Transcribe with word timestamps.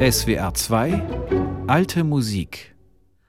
SWR 0.00 0.54
2 0.54 1.02
Alte 1.66 2.04
Musik. 2.04 2.74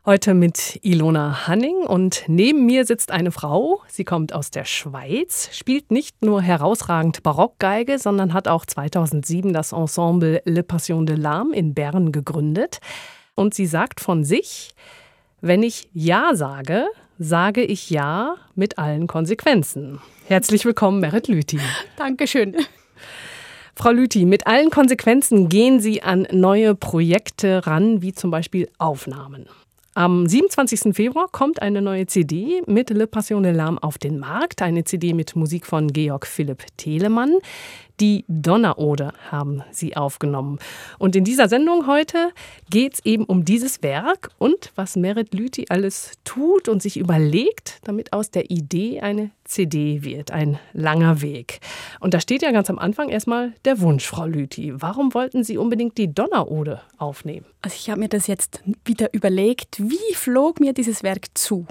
Heute 0.06 0.34
mit 0.34 0.80
Ilona 0.84 1.46
Hanning 1.46 1.80
und 1.86 2.24
neben 2.28 2.66
mir 2.66 2.86
sitzt 2.86 3.12
eine 3.12 3.34
Frau. 3.34 3.82
Sie 3.90 4.06
kommt 4.06 4.32
aus 4.32 4.52
der 4.52 4.64
Schweiz, 4.64 5.50
spielt 5.52 5.92
nicht 5.92 6.24
nur 6.24 6.42
herausragend 6.42 7.24
Barockgeige, 7.24 8.00
sondern 8.00 8.32
hat 8.32 8.48
auch 8.48 8.66
2007 8.66 9.52
das 9.52 9.74
Ensemble 9.74 10.42
Le 10.46 10.64
Passion 10.64 11.06
de 11.06 11.18
l'Âme 11.18 11.52
in 11.52 11.74
Bern 11.74 12.14
gegründet. 12.14 12.80
Und 13.36 13.54
sie 13.54 13.66
sagt 13.66 14.00
von 14.00 14.24
sich, 14.24 14.70
wenn 15.42 15.64
ich 15.64 15.90
Ja 15.92 16.36
sage, 16.36 16.86
sage 17.20 17.66
ich 17.66 17.90
Ja 17.90 18.36
mit 18.56 18.78
allen 18.78 19.08
Konsequenzen. 19.08 20.00
Herzlich 20.26 20.64
willkommen, 20.64 21.02
Merit 21.02 21.28
Lüthi. 21.28 21.60
Dankeschön. 21.98 22.56
Frau 23.82 23.94
Lüthi, 23.94 24.28
mit 24.28 24.46
allen 24.46 24.70
Konsequenzen 24.70 25.50
gehen 25.50 25.80
Sie 25.80 26.04
an 26.04 26.28
neue 26.32 26.76
Projekte 26.76 27.66
ran, 27.66 28.04
wie 28.04 28.14
zum 28.14 28.30
Beispiel 28.30 28.70
Aufnahmen. 28.78 29.48
Am 29.96 30.28
27. 30.28 30.96
Februar 30.96 31.30
kommt 31.32 31.64
eine 31.64 31.82
neue 31.82 32.06
CD 32.06 32.62
mit 32.68 32.92
Le 32.92 33.08
Passion 33.08 33.42
de 33.42 33.52
l'Âme 33.52 33.80
auf 33.82 33.98
den 33.98 34.20
Markt. 34.20 34.62
Eine 34.62 34.84
CD 34.84 35.16
mit 35.16 35.36
Musik 35.36 35.66
von 35.66 35.92
Georg 35.92 36.28
Philipp 36.28 36.64
Telemann. 36.78 37.40
Die 38.02 38.26
Donnerode 38.28 39.14
haben 39.30 39.62
sie 39.70 39.96
aufgenommen. 39.96 40.58
Und 40.98 41.16
in 41.16 41.24
dieser 41.24 41.48
Sendung 41.48 41.86
heute 41.86 42.32
geht 42.72 42.96
es 42.96 43.06
eben 43.06 43.26
um 43.26 43.46
dieses 43.46 43.84
Werk 43.84 44.32
und 44.40 44.72
was 44.74 44.96
Merit 44.96 45.36
Lüthi 45.36 45.68
alles 45.70 46.14
tut 46.24 46.68
und 46.68 46.82
sich 46.82 46.98
überlegt, 46.98 47.78
damit 47.84 48.12
aus 48.12 48.32
der 48.32 48.50
Idee 48.50 49.02
eine 49.02 49.30
CD 49.44 50.04
wird. 50.04 50.32
Ein 50.32 50.58
langer 50.74 51.22
Weg. 51.22 51.60
Und 52.00 52.16
da 52.16 52.20
steht 52.20 52.42
ja 52.42 52.52
ganz 52.52 52.72
am 52.72 52.80
Anfang 52.80 53.10
erstmal 53.10 53.54
der 53.66 53.80
Wunsch, 53.82 54.08
Frau 54.08 54.26
Lüthi. 54.26 54.74
Warum 54.82 55.14
wollten 55.14 55.44
Sie 55.44 55.60
unbedingt 55.60 56.00
die 56.00 56.12
Donnerode 56.12 56.82
aufnehmen? 56.98 57.46
Also 57.62 57.76
ich 57.80 57.92
habe 57.92 58.00
mir 58.00 58.10
das 58.10 58.26
jetzt 58.26 58.64
wieder 58.84 59.14
überlegt, 59.14 59.80
wie 59.80 60.16
flog 60.16 60.60
mir 60.60 60.74
dieses 60.74 61.04
Werk 61.04 61.28
zu? 61.36 61.68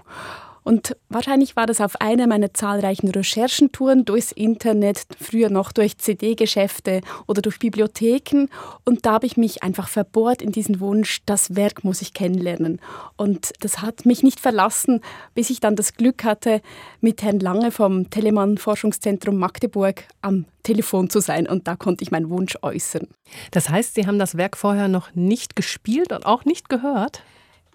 Und 0.70 0.96
wahrscheinlich 1.08 1.56
war 1.56 1.66
das 1.66 1.80
auf 1.80 2.00
einer 2.00 2.28
meiner 2.28 2.54
zahlreichen 2.54 3.08
Recherchentouren 3.08 4.04
durchs 4.04 4.30
Internet, 4.30 5.02
früher 5.20 5.50
noch 5.50 5.72
durch 5.72 5.98
CD-Geschäfte 5.98 7.00
oder 7.26 7.42
durch 7.42 7.58
Bibliotheken. 7.58 8.46
Und 8.84 9.04
da 9.04 9.14
habe 9.14 9.26
ich 9.26 9.36
mich 9.36 9.64
einfach 9.64 9.88
verbohrt 9.88 10.40
in 10.40 10.52
diesen 10.52 10.78
Wunsch, 10.78 11.22
das 11.26 11.56
Werk 11.56 11.82
muss 11.82 12.02
ich 12.02 12.14
kennenlernen. 12.14 12.80
Und 13.16 13.50
das 13.58 13.82
hat 13.82 14.06
mich 14.06 14.22
nicht 14.22 14.38
verlassen, 14.38 15.00
bis 15.34 15.50
ich 15.50 15.58
dann 15.58 15.74
das 15.74 15.94
Glück 15.94 16.22
hatte, 16.22 16.62
mit 17.00 17.20
Herrn 17.24 17.40
Lange 17.40 17.72
vom 17.72 18.08
Telemann 18.08 18.56
Forschungszentrum 18.56 19.38
Magdeburg 19.38 20.04
am 20.22 20.44
Telefon 20.62 21.10
zu 21.10 21.18
sein. 21.18 21.48
Und 21.48 21.66
da 21.66 21.74
konnte 21.74 22.04
ich 22.04 22.12
meinen 22.12 22.30
Wunsch 22.30 22.56
äußern. 22.62 23.08
Das 23.50 23.70
heißt, 23.70 23.96
Sie 23.96 24.06
haben 24.06 24.20
das 24.20 24.36
Werk 24.36 24.56
vorher 24.56 24.86
noch 24.86 25.16
nicht 25.16 25.56
gespielt 25.56 26.12
und 26.12 26.24
auch 26.26 26.44
nicht 26.44 26.68
gehört? 26.68 27.24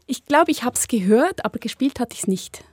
Ich 0.07 0.25
glaube, 0.25 0.51
ich 0.51 0.63
habe 0.63 0.77
es 0.77 0.87
gehört, 0.87 1.43
aber 1.43 1.59
gespielt 1.59 1.99
hatte 1.99 2.13
ich 2.13 2.21
es 2.21 2.27
nicht. 2.27 2.63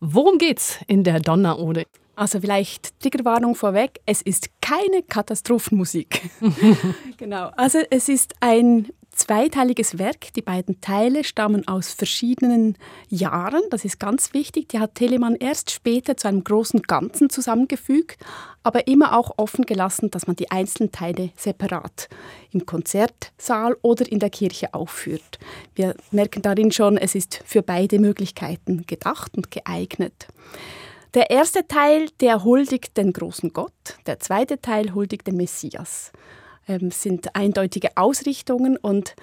Worum 0.00 0.38
geht's 0.38 0.78
in 0.86 1.04
der 1.04 1.20
Donnerode? 1.20 1.84
Also 2.16 2.40
vielleicht 2.40 2.98
Triggerwarnung 3.00 3.54
vorweg, 3.54 4.00
es 4.04 4.20
ist 4.20 4.50
keine 4.60 5.02
Katastrophenmusik. 5.02 6.30
genau, 7.16 7.50
also 7.56 7.78
es 7.90 8.08
ist 8.08 8.34
ein 8.40 8.88
zweiteiliges 9.30 9.96
Werk. 9.96 10.32
Die 10.34 10.42
beiden 10.42 10.80
Teile 10.80 11.22
stammen 11.22 11.68
aus 11.68 11.92
verschiedenen 11.92 12.76
Jahren. 13.08 13.62
Das 13.70 13.84
ist 13.84 14.00
ganz 14.00 14.34
wichtig. 14.34 14.70
Die 14.70 14.80
hat 14.80 14.96
Telemann 14.96 15.36
erst 15.36 15.70
später 15.70 16.16
zu 16.16 16.26
einem 16.26 16.42
großen 16.42 16.82
Ganzen 16.82 17.30
zusammengefügt, 17.30 18.18
aber 18.64 18.88
immer 18.88 19.16
auch 19.16 19.30
offen 19.36 19.66
gelassen, 19.66 20.10
dass 20.10 20.26
man 20.26 20.34
die 20.34 20.50
einzelnen 20.50 20.90
Teile 20.90 21.30
separat 21.36 22.08
im 22.50 22.66
Konzertsaal 22.66 23.76
oder 23.82 24.10
in 24.10 24.18
der 24.18 24.30
Kirche 24.30 24.74
aufführt. 24.74 25.38
Wir 25.76 25.94
merken 26.10 26.42
darin 26.42 26.72
schon, 26.72 26.96
es 26.96 27.14
ist 27.14 27.40
für 27.46 27.62
beide 27.62 28.00
Möglichkeiten 28.00 28.84
gedacht 28.88 29.36
und 29.36 29.52
geeignet. 29.52 30.26
Der 31.14 31.30
erste 31.30 31.68
Teil, 31.68 32.08
der 32.18 32.42
huldigt 32.42 32.96
den 32.96 33.12
großen 33.12 33.52
Gott, 33.52 33.96
der 34.06 34.18
zweite 34.18 34.60
Teil 34.60 34.92
huldigt 34.92 35.28
den 35.28 35.36
Messias 35.36 36.10
sind 36.90 37.34
eindeutige 37.34 37.96
Ausrichtungen 37.96 38.76
und 38.76 39.16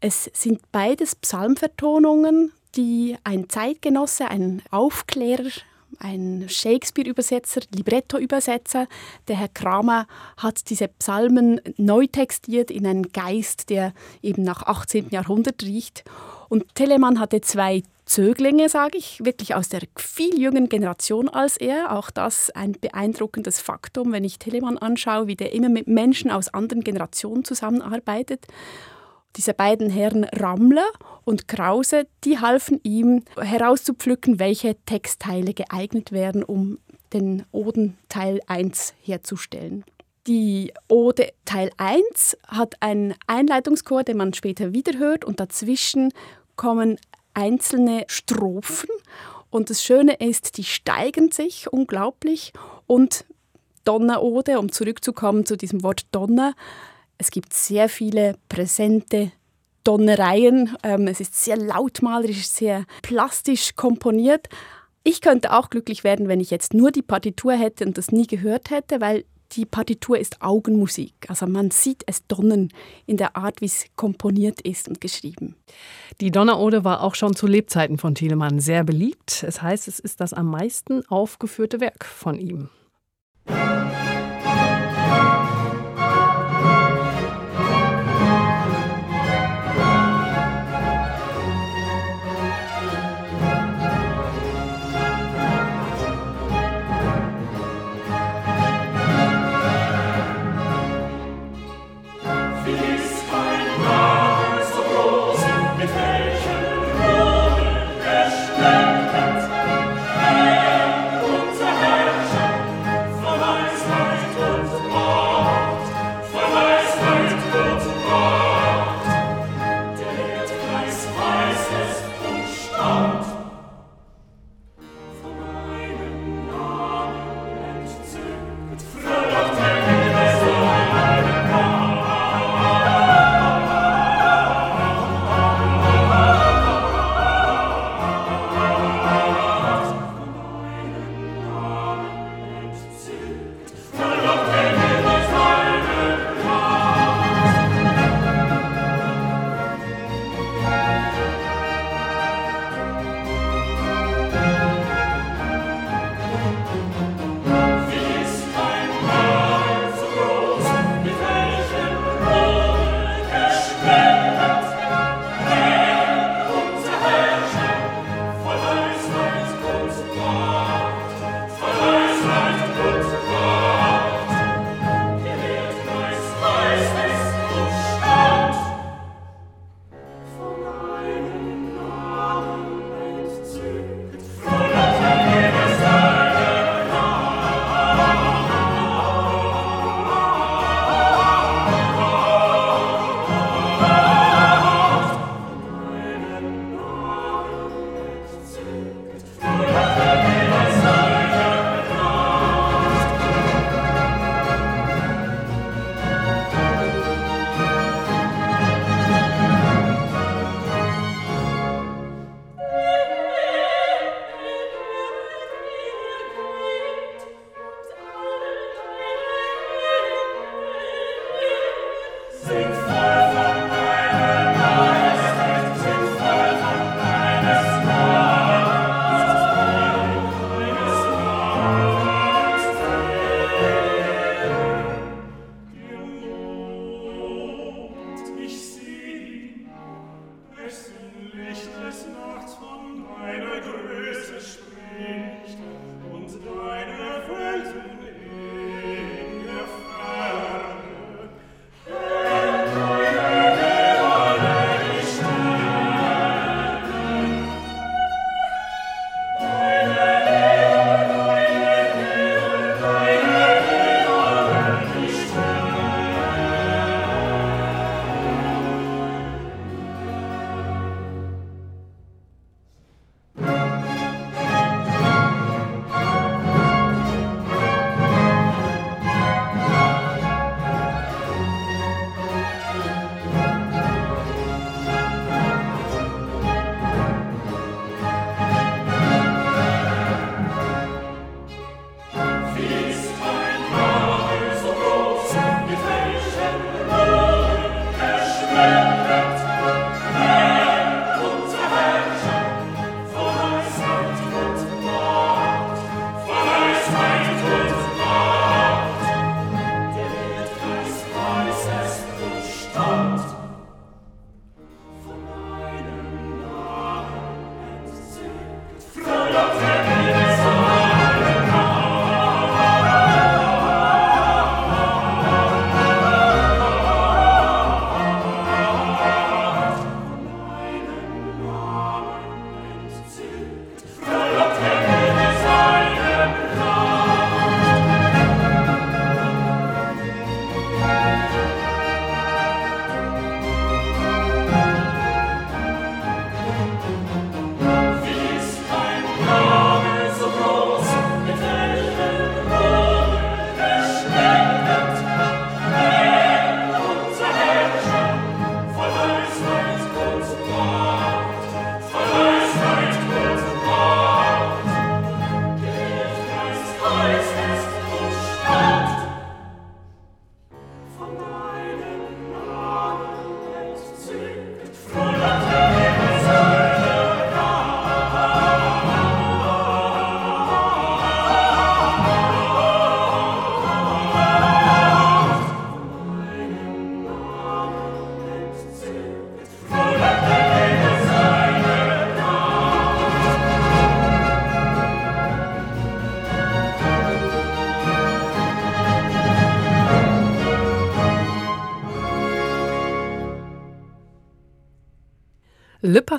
es 0.00 0.30
sind 0.32 0.60
beides 0.72 1.14
Psalmvertonungen, 1.14 2.52
die 2.74 3.16
ein 3.24 3.48
Zeitgenosse, 3.48 4.28
ein 4.28 4.62
Aufklärer, 4.70 5.50
ein 5.98 6.46
Shakespeare-Übersetzer, 6.48 7.62
Libretto-Übersetzer, 7.74 8.86
der 9.28 9.36
Herr 9.36 9.48
Kramer, 9.48 10.06
hat 10.36 10.70
diese 10.70 10.88
Psalmen 10.88 11.60
neu 11.76 12.06
textiert 12.06 12.70
in 12.70 12.86
einen 12.86 13.12
Geist, 13.12 13.70
der 13.70 13.92
eben 14.22 14.42
nach 14.42 14.62
18. 14.62 15.10
Jahrhundert 15.10 15.62
riecht. 15.62 16.04
Und 16.50 16.74
Telemann 16.74 17.20
hatte 17.20 17.40
zwei 17.40 17.84
Zöglinge, 18.06 18.68
sage 18.68 18.98
ich, 18.98 19.24
wirklich 19.24 19.54
aus 19.54 19.68
der 19.68 19.82
viel 19.96 20.36
jüngeren 20.36 20.68
Generation 20.68 21.28
als 21.28 21.56
er. 21.56 21.96
Auch 21.96 22.10
das 22.10 22.50
ein 22.50 22.72
beeindruckendes 22.72 23.60
Faktum, 23.60 24.10
wenn 24.10 24.24
ich 24.24 24.40
Telemann 24.40 24.76
anschaue, 24.76 25.28
wie 25.28 25.36
der 25.36 25.52
immer 25.52 25.68
mit 25.68 25.86
Menschen 25.86 26.28
aus 26.28 26.52
anderen 26.52 26.82
Generationen 26.82 27.44
zusammenarbeitet. 27.44 28.48
Diese 29.36 29.54
beiden 29.54 29.90
Herren 29.90 30.24
Rammler 30.24 30.90
und 31.24 31.46
Krause, 31.46 32.08
die 32.24 32.40
halfen 32.40 32.80
ihm 32.82 33.22
herauszupflücken, 33.38 34.40
welche 34.40 34.74
Textteile 34.86 35.54
geeignet 35.54 36.10
wären, 36.10 36.42
um 36.42 36.80
den 37.12 37.44
Oden 37.52 37.96
Teil 38.08 38.40
1 38.48 38.94
herzustellen. 39.00 39.84
Die 40.26 40.72
Ode 40.88 41.32
Teil 41.44 41.70
1 41.78 42.36
hat 42.46 42.74
einen 42.80 43.14
Einleitungschor, 43.26 44.04
den 44.04 44.18
man 44.18 44.34
später 44.34 44.72
wieder 44.72 44.98
hört, 44.98 45.24
und 45.24 45.40
dazwischen 45.40 46.12
kommen 46.60 46.98
einzelne 47.32 48.04
Strophen. 48.06 48.90
Und 49.48 49.70
das 49.70 49.82
Schöne 49.82 50.16
ist, 50.16 50.58
die 50.58 50.64
steigern 50.64 51.30
sich 51.30 51.72
unglaublich. 51.72 52.52
Und 52.86 53.24
Donnerode, 53.86 54.58
um 54.58 54.70
zurückzukommen 54.70 55.46
zu 55.46 55.56
diesem 55.56 55.82
Wort 55.82 56.02
Donner, 56.12 56.52
es 57.16 57.30
gibt 57.30 57.54
sehr 57.54 57.88
viele 57.88 58.36
präsente 58.50 59.32
Donnereien. 59.84 60.76
Ähm, 60.82 61.06
es 61.06 61.20
ist 61.20 61.34
sehr 61.34 61.56
lautmalerisch, 61.56 62.46
sehr 62.46 62.84
plastisch 63.00 63.74
komponiert. 63.74 64.50
Ich 65.02 65.22
könnte 65.22 65.54
auch 65.54 65.70
glücklich 65.70 66.04
werden, 66.04 66.28
wenn 66.28 66.40
ich 66.40 66.50
jetzt 66.50 66.74
nur 66.74 66.90
die 66.90 67.00
Partitur 67.00 67.54
hätte 67.54 67.86
und 67.86 67.96
das 67.96 68.12
nie 68.12 68.26
gehört 68.26 68.68
hätte, 68.68 69.00
weil 69.00 69.24
die 69.52 69.66
Partitur 69.66 70.18
ist 70.18 70.42
Augenmusik. 70.42 71.14
Also 71.28 71.46
man 71.46 71.70
sieht 71.70 72.02
es 72.06 72.26
donnern 72.26 72.68
in 73.06 73.16
der 73.16 73.36
Art, 73.36 73.60
wie 73.60 73.66
es 73.66 73.86
komponiert 73.96 74.60
ist 74.60 74.88
und 74.88 75.00
geschrieben. 75.00 75.56
Die 76.20 76.30
Donnerode 76.30 76.84
war 76.84 77.02
auch 77.02 77.14
schon 77.14 77.34
zu 77.34 77.46
Lebzeiten 77.46 77.98
von 77.98 78.14
Thielemann 78.14 78.60
sehr 78.60 78.84
beliebt. 78.84 79.44
Es 79.46 79.62
heißt, 79.62 79.88
es 79.88 79.98
ist 79.98 80.20
das 80.20 80.32
am 80.32 80.50
meisten 80.50 81.06
aufgeführte 81.06 81.80
Werk 81.80 82.04
von 82.04 82.38
ihm. 82.38 82.70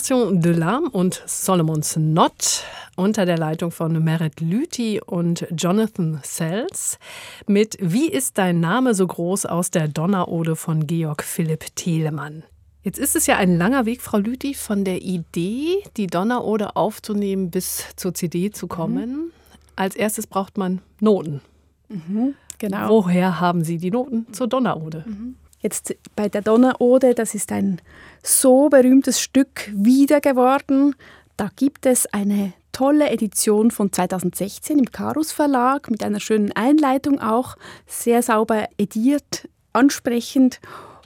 Passion 0.01 0.31
de 0.31 0.49
l'âme 0.49 0.89
und 0.89 1.21
Solomon's 1.27 1.93
Knot 1.93 2.63
unter 2.95 3.27
der 3.27 3.37
Leitung 3.37 3.69
von 3.69 4.03
Merit 4.03 4.41
Lüthi 4.41 4.99
und 4.99 5.45
Jonathan 5.55 6.19
Sells 6.23 6.97
mit 7.45 7.77
Wie 7.79 8.09
ist 8.09 8.39
dein 8.39 8.59
Name 8.59 8.95
so 8.95 9.05
groß 9.05 9.45
aus 9.45 9.69
der 9.69 9.87
Donnerode 9.87 10.55
von 10.55 10.87
Georg 10.87 11.21
Philipp 11.21 11.75
Telemann. 11.75 12.41
Jetzt 12.81 12.97
ist 12.97 13.15
es 13.15 13.27
ja 13.27 13.37
ein 13.37 13.59
langer 13.59 13.85
Weg, 13.85 14.01
Frau 14.01 14.17
Lüthi, 14.17 14.55
von 14.55 14.85
der 14.85 15.03
Idee, 15.03 15.83
die 15.97 16.07
Donnerode 16.07 16.75
aufzunehmen, 16.75 17.51
bis 17.51 17.85
zur 17.95 18.15
CD 18.15 18.49
zu 18.49 18.65
kommen. 18.65 19.11
Mhm. 19.11 19.31
Als 19.75 19.95
erstes 19.95 20.25
braucht 20.25 20.57
man 20.57 20.81
Noten. 20.99 21.41
Mhm, 21.89 22.33
genau. 22.57 22.89
Woher 22.89 23.39
haben 23.39 23.63
Sie 23.63 23.77
die 23.77 23.91
Noten 23.91 24.33
zur 24.33 24.47
Donnerode? 24.47 25.05
Mhm. 25.05 25.35
Jetzt 25.61 25.95
bei 26.15 26.27
der 26.27 26.41
Donnerode, 26.41 27.13
das 27.13 27.35
ist 27.35 27.51
ein 27.51 27.81
so 28.23 28.69
berühmtes 28.69 29.21
Stück 29.21 29.71
wieder 29.73 30.19
geworden. 30.19 30.95
Da 31.37 31.49
gibt 31.55 31.85
es 31.85 32.07
eine 32.07 32.53
tolle 32.71 33.09
Edition 33.09 33.69
von 33.69 33.91
2016 33.91 34.79
im 34.79 34.91
Karus 34.91 35.31
Verlag 35.31 35.89
mit 35.91 36.03
einer 36.03 36.19
schönen 36.19 36.51
Einleitung 36.53 37.19
auch, 37.19 37.55
sehr 37.85 38.23
sauber 38.23 38.67
ediert, 38.77 39.47
ansprechend 39.73 40.59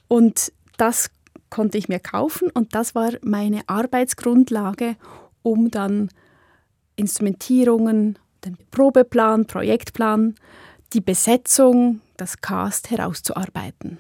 und 0.08 0.52
das 0.78 1.10
konnte 1.50 1.78
ich 1.78 1.90
mir 1.90 2.00
kaufen 2.00 2.50
und 2.52 2.76
das 2.76 2.96
war 2.96 3.12
meine 3.22 3.62
Arbeitsgrundlage, 3.68 4.96
um 5.42 5.72
dann 5.72 6.10
Instrumentierungen, 6.96 8.20
den 8.44 8.58
Probeplan, 8.72 9.46
Projektplan, 9.48 10.36
die 10.94 11.02
Besetzung, 11.02 12.02
das 12.18 12.42
Cast 12.42 12.92
herauszuarbeiten. 12.92 13.98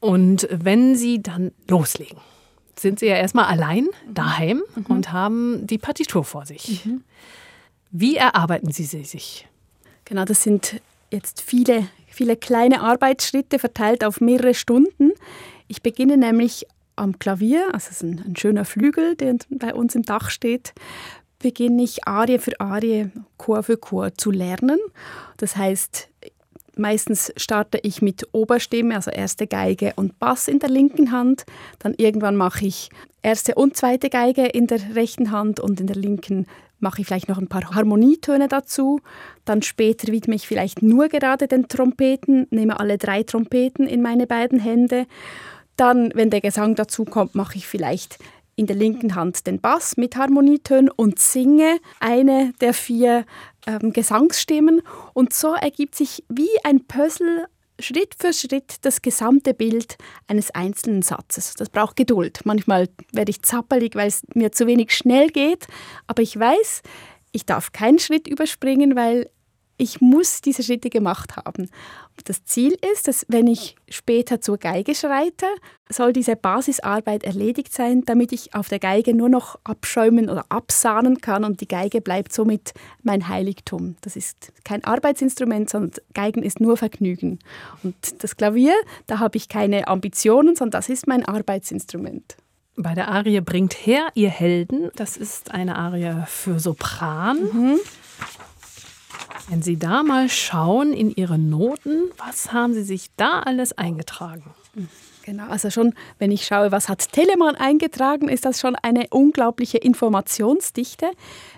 Und 0.00 0.48
wenn 0.50 0.96
Sie 0.96 1.22
dann 1.22 1.52
loslegen, 1.68 2.18
sind 2.78 2.98
Sie 2.98 3.06
ja 3.06 3.16
erstmal 3.16 3.44
allein 3.46 3.86
daheim 4.10 4.62
mhm. 4.74 4.86
und 4.86 5.12
haben 5.12 5.66
die 5.66 5.78
Partitur 5.78 6.24
vor 6.24 6.46
sich. 6.46 6.84
Mhm. 6.84 7.04
Wie 7.90 8.16
erarbeiten 8.16 8.72
Sie 8.72 8.84
sie 8.84 9.04
sich? 9.04 9.46
Genau, 10.04 10.24
das 10.24 10.42
sind 10.42 10.80
jetzt 11.10 11.42
viele, 11.42 11.88
viele 12.06 12.36
kleine 12.36 12.80
Arbeitsschritte 12.80 13.58
verteilt 13.58 14.04
auf 14.04 14.20
mehrere 14.20 14.54
Stunden. 14.54 15.12
Ich 15.68 15.82
beginne 15.82 16.16
nämlich 16.16 16.66
am 16.96 17.18
Klavier, 17.18 17.66
also 17.72 17.88
es 17.90 17.96
ist 17.96 18.02
ein, 18.02 18.22
ein 18.26 18.36
schöner 18.36 18.64
Flügel, 18.64 19.16
der 19.16 19.36
bei 19.50 19.74
uns 19.74 19.94
im 19.94 20.02
Dach 20.02 20.30
steht, 20.30 20.72
beginne 21.38 21.82
ich 21.82 22.06
Arie 22.06 22.38
für 22.38 22.58
Arie, 22.60 23.10
Chor 23.38 23.62
für 23.62 23.76
Chor 23.76 24.14
zu 24.14 24.30
lernen. 24.30 24.78
Das 25.38 25.56
heißt, 25.56 26.08
Meistens 26.76 27.32
starte 27.36 27.78
ich 27.82 28.02
mit 28.02 28.28
Oberstimme, 28.32 28.94
also 28.94 29.10
erste 29.10 29.46
Geige 29.46 29.92
und 29.96 30.18
Bass 30.18 30.48
in 30.48 30.58
der 30.58 30.70
linken 30.70 31.12
Hand. 31.12 31.44
Dann 31.78 31.94
irgendwann 31.96 32.36
mache 32.36 32.66
ich 32.66 32.90
erste 33.22 33.54
und 33.54 33.76
zweite 33.76 34.10
Geige 34.10 34.46
in 34.46 34.66
der 34.66 34.94
rechten 34.94 35.30
Hand 35.30 35.60
und 35.60 35.80
in 35.80 35.86
der 35.86 35.96
linken 35.96 36.46
mache 36.80 37.02
ich 37.02 37.06
vielleicht 37.06 37.28
noch 37.28 37.38
ein 37.38 37.48
paar 37.48 37.74
Harmonietöne 37.74 38.48
dazu. 38.48 39.00
Dann 39.44 39.62
später 39.62 40.12
widme 40.12 40.34
ich 40.34 40.48
vielleicht 40.48 40.82
nur 40.82 41.08
gerade 41.08 41.46
den 41.46 41.68
Trompeten, 41.68 42.46
nehme 42.50 42.80
alle 42.80 42.98
drei 42.98 43.22
Trompeten 43.22 43.86
in 43.86 44.02
meine 44.02 44.26
beiden 44.26 44.58
Hände. 44.58 45.06
Dann, 45.76 46.10
wenn 46.14 46.30
der 46.30 46.40
Gesang 46.40 46.74
dazu 46.74 47.04
kommt, 47.04 47.34
mache 47.34 47.56
ich 47.56 47.66
vielleicht 47.66 48.18
in 48.60 48.66
der 48.66 48.76
linken 48.76 49.14
Hand 49.14 49.46
den 49.46 49.58
Bass 49.58 49.96
mit 49.96 50.16
Harmonietönen 50.16 50.90
und 50.90 51.18
singe 51.18 51.78
eine 51.98 52.52
der 52.60 52.74
vier 52.74 53.24
ähm, 53.66 53.94
Gesangsstimmen. 53.94 54.82
Und 55.14 55.32
so 55.32 55.54
ergibt 55.54 55.94
sich 55.94 56.24
wie 56.28 56.50
ein 56.62 56.84
Puzzle 56.84 57.46
Schritt 57.78 58.14
für 58.18 58.34
Schritt 58.34 58.74
das 58.82 59.00
gesamte 59.00 59.54
Bild 59.54 59.96
eines 60.26 60.50
einzelnen 60.50 61.00
Satzes. 61.00 61.54
Das 61.54 61.70
braucht 61.70 61.96
Geduld. 61.96 62.40
Manchmal 62.44 62.90
werde 63.14 63.30
ich 63.30 63.40
zappelig, 63.40 63.94
weil 63.94 64.08
es 64.08 64.20
mir 64.34 64.52
zu 64.52 64.66
wenig 64.66 64.94
schnell 64.94 65.28
geht. 65.28 65.66
Aber 66.06 66.22
ich 66.22 66.38
weiß, 66.38 66.82
ich 67.32 67.46
darf 67.46 67.72
keinen 67.72 67.98
Schritt 67.98 68.28
überspringen, 68.28 68.94
weil 68.94 69.30
ich 69.78 70.02
muss 70.02 70.42
diese 70.42 70.62
Schritte 70.62 70.90
gemacht 70.90 71.36
haben. 71.36 71.70
Das 72.24 72.44
Ziel 72.44 72.76
ist, 72.92 73.08
dass 73.08 73.24
wenn 73.28 73.46
ich 73.46 73.76
später 73.88 74.40
zur 74.40 74.58
Geige 74.58 74.94
schreite, 74.94 75.46
soll 75.88 76.12
diese 76.12 76.36
Basisarbeit 76.36 77.24
erledigt 77.24 77.72
sein, 77.72 78.02
damit 78.04 78.32
ich 78.32 78.54
auf 78.54 78.68
der 78.68 78.78
Geige 78.78 79.14
nur 79.14 79.28
noch 79.28 79.58
abschäumen 79.64 80.30
oder 80.30 80.44
absahnen 80.48 81.20
kann 81.20 81.44
und 81.44 81.60
die 81.60 81.68
Geige 81.68 82.00
bleibt 82.00 82.32
somit 82.32 82.72
mein 83.02 83.28
Heiligtum. 83.28 83.96
Das 84.02 84.16
ist 84.16 84.52
kein 84.64 84.84
Arbeitsinstrument, 84.84 85.70
sondern 85.70 85.92
Geigen 86.14 86.42
ist 86.42 86.60
nur 86.60 86.76
Vergnügen. 86.76 87.38
Und 87.82 88.22
das 88.22 88.36
Klavier, 88.36 88.74
da 89.06 89.18
habe 89.18 89.36
ich 89.36 89.48
keine 89.48 89.88
Ambitionen, 89.88 90.56
sondern 90.56 90.78
das 90.80 90.88
ist 90.88 91.06
mein 91.06 91.24
Arbeitsinstrument. 91.24 92.36
Bei 92.76 92.94
der 92.94 93.08
Arie 93.08 93.40
Bringt 93.40 93.74
her, 93.74 94.08
ihr 94.14 94.30
Helden, 94.30 94.90
das 94.96 95.16
ist 95.16 95.50
eine 95.50 95.76
Arie 95.76 96.24
für 96.26 96.58
Sopran. 96.58 97.38
Mhm. 97.52 97.78
Wenn 99.48 99.62
Sie 99.62 99.78
da 99.78 100.02
mal 100.02 100.28
schauen 100.28 100.92
in 100.92 101.10
Ihre 101.10 101.38
Noten, 101.38 102.10
was 102.18 102.52
haben 102.52 102.74
Sie 102.74 102.82
sich 102.82 103.10
da 103.16 103.40
alles 103.40 103.72
eingetragen? 103.72 104.44
Genau, 105.24 105.48
also 105.48 105.70
schon, 105.70 105.94
wenn 106.18 106.30
ich 106.30 106.46
schaue, 106.46 106.72
was 106.72 106.88
hat 106.88 107.12
Telemann 107.12 107.54
eingetragen, 107.54 108.28
ist 108.28 108.44
das 108.44 108.60
schon 108.60 108.74
eine 108.76 109.06
unglaubliche 109.10 109.78
Informationsdichte. 109.78 111.10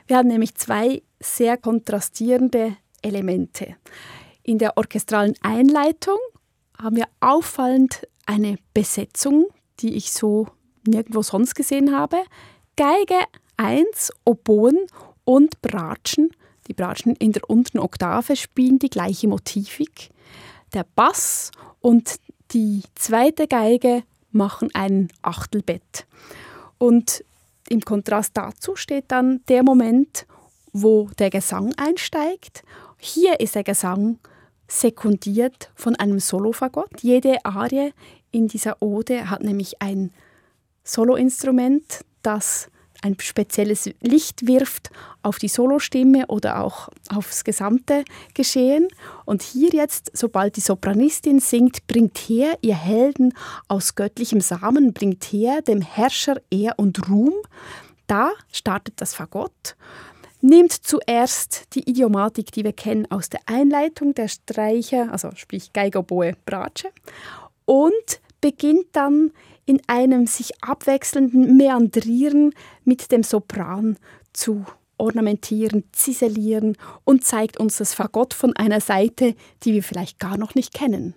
Wir 0.07 0.17
haben 0.17 0.29
nämlich 0.29 0.55
zwei 0.57 1.03
sehr 1.21 1.57
kontrastierende 1.57 2.77
Elemente. 3.03 3.77
In 4.43 4.59
der 4.59 4.77
orchestralen 4.77 5.35
Einleitung 5.43 6.19
haben 6.77 6.97
wir 6.97 7.07
auffallend 7.21 8.07
eine 8.27 8.57
Besetzung, 8.75 9.47
die 9.81 9.95
ich 9.95 10.13
so 10.13 10.49
nirgendwo 10.87 11.23
sonst 11.23 11.55
gesehen 11.55 11.97
habe. 11.97 12.19
Geige 12.77 13.21
1, 13.57 14.13
Oboen 14.25 14.79
und 15.25 15.63
Bratschen 15.63 16.31
die 16.73 16.83
Bratschen 16.83 17.15
in 17.17 17.33
der 17.33 17.49
unteren 17.51 17.81
Oktave 17.81 18.35
spielen 18.35 18.79
die 18.79 18.89
gleiche 18.89 19.29
Motivik. 19.29 20.09
Der 20.73 20.87
Bass 20.95 21.51
und 21.81 22.19
die 22.53 22.83
zweite 22.95 23.47
Geige 23.47 24.05
machen 24.31 24.71
ein 24.73 25.09
Achtelbett. 25.21 26.07
Und 26.79 27.25
im 27.69 27.83
Kontrast 27.83 28.33
dazu 28.35 28.75
steht 28.75 29.05
dann 29.09 29.43
der 29.49 29.63
Moment, 29.63 30.27
wo 30.73 31.11
der 31.19 31.29
Gesang 31.29 31.75
einsteigt. 31.77 32.63
Hier 32.99 33.39
ist 33.41 33.55
der 33.55 33.65
Gesang 33.65 34.19
sekundiert 34.67 35.71
von 35.75 35.95
einem 35.97 36.21
Solofagott. 36.21 37.03
Jede 37.03 37.45
Arie 37.45 37.93
in 38.31 38.49
dieser 38.49 38.81
Ode 38.81 39.29
hat 39.29 39.43
nämlich 39.43 39.83
ein 39.83 40.11
Soloinstrument, 40.85 42.05
das 42.23 42.69
ein 43.03 43.17
spezielles 43.21 43.91
Licht 44.01 44.47
wirft 44.47 44.91
auf 45.23 45.39
die 45.39 45.49
Solostimme 45.49 46.27
oder 46.29 46.63
auch 46.63 46.89
aufs 47.15 47.45
gesamte 47.45 48.05
Geschehen. 48.35 48.89
Und 49.25 49.43
hier 49.43 49.71
jetzt, 49.73 50.11
sobald 50.15 50.57
die 50.57 50.61
Sopranistin 50.61 51.41
singt, 51.41 51.87
bringt 51.87 52.17
her, 52.19 52.57
ihr 52.63 52.77
Helden 52.77 53.35
aus 53.69 53.95
göttlichem 53.95 54.41
Samen, 54.41 54.93
bringt 54.93 55.25
her 55.25 55.63
dem 55.63 55.83
Herrscher 55.83 56.41
Ehr 56.51 56.79
und 56.79 57.09
Ruhm, 57.09 57.35
da 58.07 58.31
startet 58.51 58.95
das 59.01 59.15
Fagott 59.15 59.77
nimmt 60.43 60.73
zuerst 60.73 61.75
die 61.75 61.89
Idiomatik, 61.89 62.53
die 62.53 62.65
wir 62.65 62.73
kennen 62.73 63.11
aus 63.11 63.31
der 63.31 63.41
Einleitung 63.47 64.13
der 64.15 64.29
Streicher, 64.29 65.11
also 65.11 65.31
sprich 65.37 65.73
Geige, 65.73 66.03
Boe, 66.03 66.35
Bratsche, 66.45 66.89
und 67.65 68.21
beginnt 68.41 68.87
dann 68.93 69.31
in 69.67 69.81
einem 69.87 70.27
sich 70.27 70.63
abwechselnden 70.63 71.57
Meandrieren 71.57 72.55
mit 72.85 73.13
dem 73.13 73.23
Sopran 73.23 73.97
zu 74.33 74.65
ornamentieren, 74.99 75.85
ziselieren 75.93 76.77
und 77.05 77.25
zeigt 77.25 77.59
uns 77.59 77.79
das 77.79 77.95
Fagott 77.95 78.35
von 78.35 78.55
einer 78.57 78.81
Seite, 78.81 79.35
die 79.65 79.73
wir 79.73 79.83
vielleicht 79.83 80.19
gar 80.19 80.37
noch 80.37 80.55
nicht 80.55 80.73
kennen. 80.73 81.15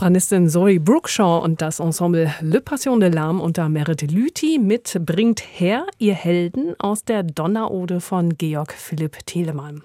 Sopranistin 0.00 0.48
Zoe 0.48 0.80
Brookshaw 0.80 1.44
und 1.44 1.60
das 1.60 1.78
Ensemble 1.78 2.32
Le 2.40 2.62
Passion 2.62 3.00
de 3.00 3.10
l'Âme 3.10 3.38
unter 3.38 3.68
Merit 3.68 4.10
Lüthi 4.10 4.58
mit 4.58 4.98
Bringt 5.04 5.40
her, 5.40 5.86
ihr 5.98 6.14
Helden 6.14 6.74
aus 6.78 7.04
der 7.04 7.22
Donnerode 7.22 8.00
von 8.00 8.38
Georg 8.38 8.72
Philipp 8.72 9.18
Telemann. 9.26 9.82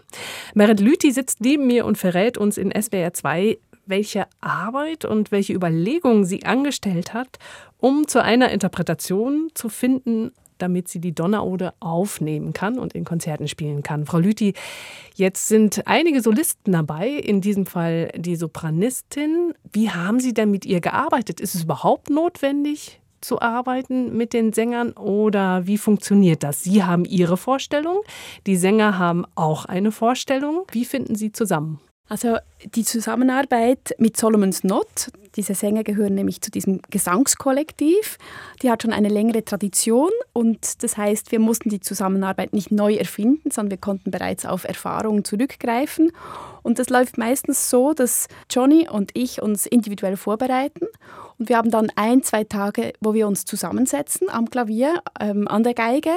Merit 0.53 0.79
Lüthi 0.79 1.12
sitzt 1.12 1.41
neben 1.41 1.67
mir 1.67 1.86
und 1.86 1.98
verrät 1.98 2.38
uns 2.38 2.57
in 2.57 2.72
SWR 2.72 3.12
2, 3.12 3.57
welche 3.88 4.25
Arbeit 4.39 5.03
und 5.03 5.34
welche 5.34 5.51
Überlegungen 5.51 6.24
sie 6.24 6.45
angestellt 6.45 7.13
hat, 7.13 7.38
um 7.77 8.07
zu 8.07 8.24
einer 8.24 8.51
Interpretation 8.51 9.50
zu 9.53 9.67
finden, 9.67 10.31
damit 10.57 10.88
sie 10.88 11.00
die 11.00 11.13
Donnerode 11.13 11.74
aufnehmen 11.79 12.53
kann 12.53 12.79
und 12.79 12.93
in 12.93 13.05
Konzerten 13.05 13.47
spielen 13.47 13.83
kann. 13.83 14.05
Frau 14.05 14.19
Lüthi, 14.19 14.53
jetzt 15.15 15.47
sind 15.47 15.85
einige 15.85 16.21
Solisten 16.21 16.74
dabei, 16.74 17.09
in 17.09 17.41
diesem 17.41 17.65
Fall 17.65 18.12
die 18.15 18.35
Sopranistin. 18.35 19.53
Wie 19.71 19.89
haben 19.89 20.19
Sie 20.19 20.33
denn 20.33 20.51
mit 20.51 20.65
ihr 20.65 20.81
gearbeitet? 20.81 21.39
Ist 21.39 21.55
es 21.55 21.63
überhaupt 21.63 22.09
notwendig, 22.09 23.01
zu 23.21 23.41
arbeiten 23.41 24.15
mit 24.15 24.33
den 24.33 24.53
Sängern 24.53 24.91
oder 24.91 25.65
wie 25.67 25.77
funktioniert 25.77 26.43
das? 26.43 26.63
Sie 26.63 26.83
haben 26.83 27.05
Ihre 27.05 27.38
Vorstellung, 27.38 28.01
die 28.45 28.55
Sänger 28.55 28.97
haben 29.00 29.25
auch 29.35 29.65
eine 29.65 29.91
Vorstellung. 29.91 30.65
Wie 30.71 30.85
finden 30.85 31.15
Sie 31.15 31.31
zusammen? 31.31 31.79
Also 32.07 32.38
die 32.63 32.83
Zusammenarbeit 32.83 33.95
mit 33.97 34.15
Solomon's 34.15 34.63
Not, 34.63 35.09
diese 35.35 35.55
Sänger 35.55 35.83
gehören 35.83 36.15
nämlich 36.15 36.39
zu 36.39 36.51
diesem 36.51 36.81
Gesangskollektiv, 36.89 38.17
die 38.62 38.69
hat 38.69 38.83
schon 38.83 38.93
eine 38.93 39.09
längere 39.09 39.43
Tradition 39.43 40.12
und 40.31 40.83
das 40.83 40.97
heißt, 40.97 41.31
wir 41.31 41.39
mussten 41.39 41.69
die 41.69 41.80
Zusammenarbeit 41.80 42.53
nicht 42.53 42.71
neu 42.71 42.93
erfinden, 42.93 43.51
sondern 43.51 43.71
wir 43.71 43.77
konnten 43.77 44.12
bereits 44.12 44.45
auf 44.45 44.63
Erfahrungen 44.63 45.25
zurückgreifen. 45.25 46.12
Und 46.63 46.80
das 46.80 46.89
läuft 46.89 47.17
meistens 47.17 47.69
so, 47.69 47.93
dass 47.93 48.27
Johnny 48.49 48.88
und 48.89 49.12
ich 49.13 49.41
uns 49.41 49.65
individuell 49.65 50.15
vorbereiten 50.15 50.86
und 51.38 51.49
wir 51.49 51.58
haben 51.58 51.71
dann 51.71 51.91
ein, 51.95 52.23
zwei 52.23 52.43
Tage, 52.43 52.93
wo 53.01 53.13
wir 53.13 53.27
uns 53.27 53.45
zusammensetzen 53.45 54.30
am 54.30 54.49
Klavier, 54.49 55.01
ähm, 55.19 55.47
an 55.47 55.63
der 55.63 55.73
Geige 55.73 56.12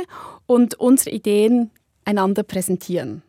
und 0.47 0.75
unsere 0.75 1.11
Ideen 1.11 1.71
einander 2.05 2.43
präsentieren 2.43 3.23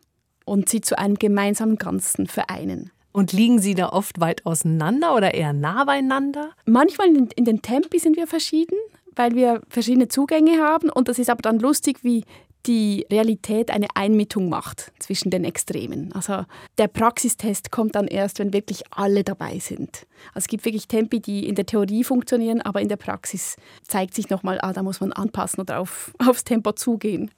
und 0.49 0.69
sie 0.69 0.81
zu 0.81 0.97
einem 0.97 1.15
gemeinsamen 1.15 1.77
Ganzen 1.77 2.27
vereinen. 2.27 2.91
Und 3.11 3.33
liegen 3.33 3.59
Sie 3.59 3.73
da 3.73 3.89
oft 3.89 4.19
weit 4.19 4.45
auseinander 4.45 5.15
oder 5.15 5.33
eher 5.33 5.53
nah 5.53 5.83
beieinander? 5.83 6.51
Manchmal 6.65 7.07
in, 7.07 7.29
in 7.35 7.45
den 7.45 7.61
Tempi 7.61 7.99
sind 7.99 8.17
wir 8.17 8.27
verschieden, 8.27 8.77
weil 9.15 9.35
wir 9.35 9.61
verschiedene 9.67 10.07
Zugänge 10.07 10.59
haben. 10.61 10.89
Und 10.89 11.07
das 11.07 11.17
ist 11.17 11.29
aber 11.29 11.41
dann 11.41 11.59
lustig, 11.59 12.03
wie 12.03 12.23
die 12.65 13.05
Realität 13.09 13.71
eine 13.71 13.87
Einmittung 13.95 14.49
macht 14.49 14.91
zwischen 14.99 15.31
den 15.31 15.43
Extremen. 15.43 16.11
Also 16.13 16.45
der 16.77 16.87
Praxistest 16.87 17.71
kommt 17.71 17.95
dann 17.95 18.07
erst, 18.07 18.39
wenn 18.39 18.53
wirklich 18.53 18.83
alle 18.91 19.23
dabei 19.23 19.59
sind. 19.59 20.05
Also 20.33 20.45
es 20.45 20.47
gibt 20.47 20.65
wirklich 20.65 20.87
Tempi, 20.87 21.19
die 21.19 21.47
in 21.47 21.55
der 21.55 21.65
Theorie 21.65 22.03
funktionieren, 22.03 22.61
aber 22.61 22.81
in 22.81 22.89
der 22.89 22.97
Praxis 22.97 23.55
zeigt 23.87 24.13
sich 24.13 24.29
nochmal, 24.29 24.59
ah, 24.61 24.73
da 24.73 24.83
muss 24.83 24.99
man 24.99 25.13
anpassen 25.13 25.61
oder 25.61 25.79
auf, 25.79 26.13
aufs 26.19 26.43
Tempo 26.43 26.73
zugehen. 26.73 27.31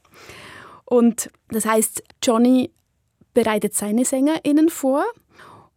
Und 0.85 1.29
das 1.49 1.65
heißt, 1.65 2.03
Johnny 2.23 2.71
bereitet 3.33 3.73
seine 3.73 4.05
SängerInnen 4.05 4.69
vor. 4.69 5.03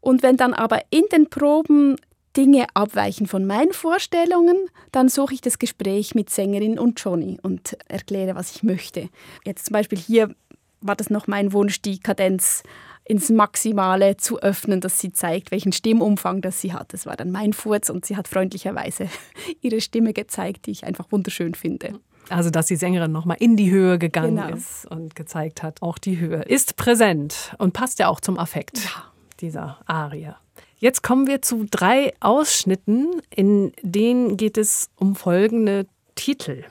Und 0.01 0.23
wenn 0.23 0.37
dann 0.37 0.55
aber 0.55 0.83
in 0.91 1.05
den 1.13 1.31
Proben 1.31 1.97
Dinge 2.37 2.67
abweichen 2.75 3.27
von 3.27 3.47
meinen 3.47 3.73
Vorstellungen, 3.73 4.57
dann 4.93 5.09
suche 5.09 5.35
ich 5.35 5.41
das 5.41 5.59
Gespräch 5.59 6.15
mit 6.15 6.31
Sängerin 6.31 6.79
und 6.79 7.01
Johnny 7.01 7.39
und 7.43 7.77
erkläre, 7.89 8.35
was 8.35 8.55
ich 8.55 8.63
möchte. 8.63 9.09
Jetzt 9.45 9.67
zum 9.67 9.73
Beispiel 9.75 9.99
hier 9.99 10.35
war 10.81 10.97
das 10.97 11.11
noch 11.11 11.27
mein 11.27 11.53
Wunsch, 11.53 11.81
die 11.81 11.99
Kadenz 11.99 12.63
ins 13.05 13.31
Maximale 13.31 14.17
zu 14.17 14.41
öffnen, 14.41 14.81
dass 14.81 14.99
sie 14.99 15.13
zeigt, 15.13 15.51
welchen 15.51 15.73
Stimmumfang 15.73 16.41
das 16.41 16.61
sie 16.61 16.73
hat. 16.73 16.93
Das 16.93 17.07
war 17.07 17.17
dann 17.17 17.31
mein 17.31 17.53
Furz 17.53 17.91
und 17.91 18.05
sie 18.05 18.17
hat 18.17 18.29
freundlicherweise 18.29 19.09
ihre 19.61 19.81
Stimme 19.81 20.13
gezeigt, 20.13 20.67
die 20.67 20.71
ich 20.71 20.85
einfach 20.85 21.13
wunderschön 21.13 21.55
finde. 21.55 22.01
Also, 22.29 22.51
dass 22.51 22.67
die 22.67 22.77
Sängerin 22.77 23.13
nochmal 23.13 23.37
in 23.41 23.57
die 23.57 23.71
Höhe 23.71 23.99
gegangen 23.99 24.37
genau. 24.37 24.57
ist 24.57 24.87
und 24.87 25.15
gezeigt 25.15 25.63
hat, 25.63 25.83
auch 25.83 25.99
die 25.99 26.19
Höhe 26.19 26.43
ist 26.43 26.77
präsent 26.77 27.55
und 27.59 27.73
passt 27.73 27.99
ja 27.99 28.09
auch 28.09 28.21
zum 28.21 28.39
Affekt 28.39 28.79
ja. 28.79 29.05
dieser 29.41 29.79
Arie. 29.87 30.35
Jetzt 30.79 31.03
kommen 31.03 31.27
wir 31.27 31.43
zu 31.43 31.67
drei 31.71 32.13
Ausschnitten, 32.21 33.23
in 33.31 33.73
denen 33.83 34.37
geht 34.37 34.59
es 34.59 34.91
um 34.97 35.17
folgende 35.17 35.87
Titel. 36.15 36.65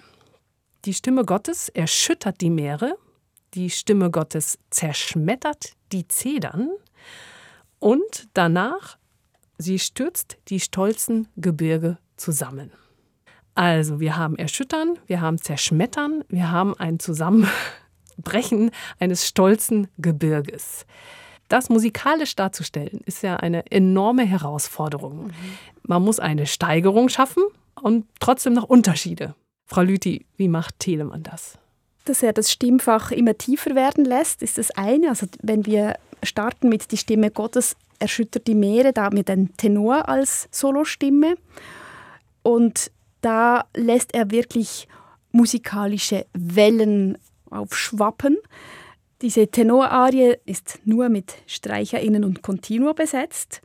Die 0.86 0.94
Stimme 0.94 1.24
Gottes 1.26 1.70
erschüttert 1.70 2.42
die 2.42 2.50
Meere, 2.50 2.96
die 3.54 3.70
Stimme 3.70 4.12
Gottes 4.12 4.60
zerschmettert 4.70 5.74
die 5.92 6.08
Zedern 6.08 6.70
und 7.80 8.28
danach 8.34 8.98
sie 9.58 9.80
stürzt 9.80 10.38
die 10.50 10.60
stolzen 10.60 11.28
Gebirge 11.38 11.98
zusammen. 12.18 12.72
Also, 13.56 14.00
wir 14.00 14.18
haben 14.18 14.36
Erschüttern, 14.36 14.98
wir 15.06 15.22
haben 15.22 15.38
Zerschmettern, 15.39 16.24
wir 16.28 16.52
haben 16.52 16.76
ein 16.78 17.00
Zusammenbrechen 17.00 18.72
eines 19.00 19.28
stolzen 19.28 19.88
Gebirges. 19.98 20.86
Das 21.50 21.70
musikalisch 21.70 22.36
darzustellen, 22.36 23.02
ist 23.06 23.22
ja 23.22 23.36
eine 23.36 23.70
enorme 23.72 24.24
Herausforderung. 24.24 25.28
Mhm. 25.28 25.34
Man 25.84 26.02
muss 26.02 26.20
eine 26.20 26.48
Steigerung 26.48 27.10
schaffen 27.10 27.44
und 27.80 28.06
trotzdem 28.20 28.54
noch 28.54 28.63
Unterschiede. 28.63 29.36
Frau 29.66 29.82
Lüthi, 29.82 30.26
wie 30.36 30.48
macht 30.48 30.80
Telemann 30.80 31.24
das? 31.24 31.58
Dass 32.06 32.24
er 32.24 32.34
das 32.34 32.52
Stimmfach 32.52 33.12
immer 33.12 33.38
tiefer 33.38 33.76
werden 33.76 34.04
lässt, 34.04 34.42
ist 34.42 34.58
das 34.58 34.72
eine. 34.72 35.10
Also 35.10 35.28
wenn 35.42 35.66
wir 35.66 35.96
starten 36.24 36.70
mit 36.70 36.92
die 36.92 36.98
Stimme 36.98 37.32
Gottes 37.32 37.76
erschüttert 38.00 38.48
die 38.48 38.56
Meere, 38.56 38.92
da 38.92 39.10
mit 39.10 39.30
einem 39.30 39.56
Tenor 39.56 40.10
als 40.10 40.48
Solostimme. 40.52 41.36
Und 42.42 42.92
da 43.24 43.66
lässt 43.76 44.14
er 44.14 44.32
wirklich 44.32 44.88
musikalische 45.32 46.26
Wellen 46.34 47.18
aufschwappen. 47.50 48.38
Diese 49.22 49.48
Tenorarie 49.48 50.36
ist 50.46 50.80
nur 50.86 51.10
mit 51.10 51.34
StreicherInnen 51.48 52.24
und 52.24 52.42
Continuo 52.42 52.94
besetzt. 52.94 53.62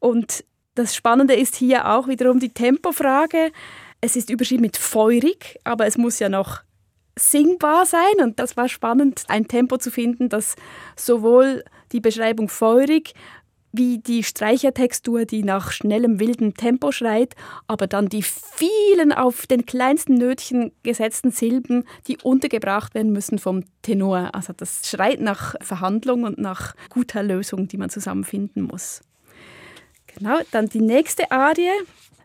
Und 0.00 0.44
das 0.74 0.94
Spannende 0.94 1.34
ist 1.34 1.56
hier 1.56 1.88
auch 1.88 2.08
wiederum 2.08 2.40
die 2.40 2.50
Tempofrage. 2.50 3.52
Es 4.00 4.16
ist 4.16 4.30
überschrieben 4.30 4.62
mit 4.62 4.76
feurig, 4.76 5.58
aber 5.64 5.86
es 5.86 5.96
muss 5.96 6.18
ja 6.18 6.28
noch 6.28 6.62
singbar 7.16 7.86
sein. 7.86 8.14
Und 8.20 8.38
das 8.38 8.56
war 8.56 8.68
spannend, 8.68 9.24
ein 9.28 9.48
Tempo 9.48 9.76
zu 9.78 9.90
finden, 9.90 10.28
das 10.28 10.56
sowohl 10.96 11.64
die 11.92 12.00
Beschreibung 12.00 12.48
feurig 12.48 13.14
wie 13.78 13.98
die 13.98 14.22
Streichertextur, 14.22 15.24
die 15.24 15.42
nach 15.42 15.72
schnellem, 15.72 16.20
wilden 16.20 16.54
Tempo 16.54 16.92
schreit, 16.92 17.34
aber 17.66 17.86
dann 17.86 18.08
die 18.08 18.22
vielen 18.22 19.12
auf 19.12 19.46
den 19.46 19.64
kleinsten 19.64 20.14
Nötchen 20.14 20.72
gesetzten 20.82 21.30
Silben, 21.30 21.84
die 22.06 22.18
untergebracht 22.22 22.94
werden 22.94 23.12
müssen 23.12 23.38
vom 23.38 23.64
Tenor. 23.82 24.34
Also 24.34 24.52
das 24.52 24.82
schreit 24.88 25.20
nach 25.20 25.54
Verhandlung 25.62 26.24
und 26.24 26.38
nach 26.38 26.74
guter 26.90 27.22
Lösung, 27.22 27.68
die 27.68 27.78
man 27.78 27.88
zusammenfinden 27.88 28.64
muss. 28.64 29.00
Genau, 30.08 30.38
dann 30.50 30.68
die 30.68 30.80
nächste 30.80 31.30
Arie, 31.30 31.70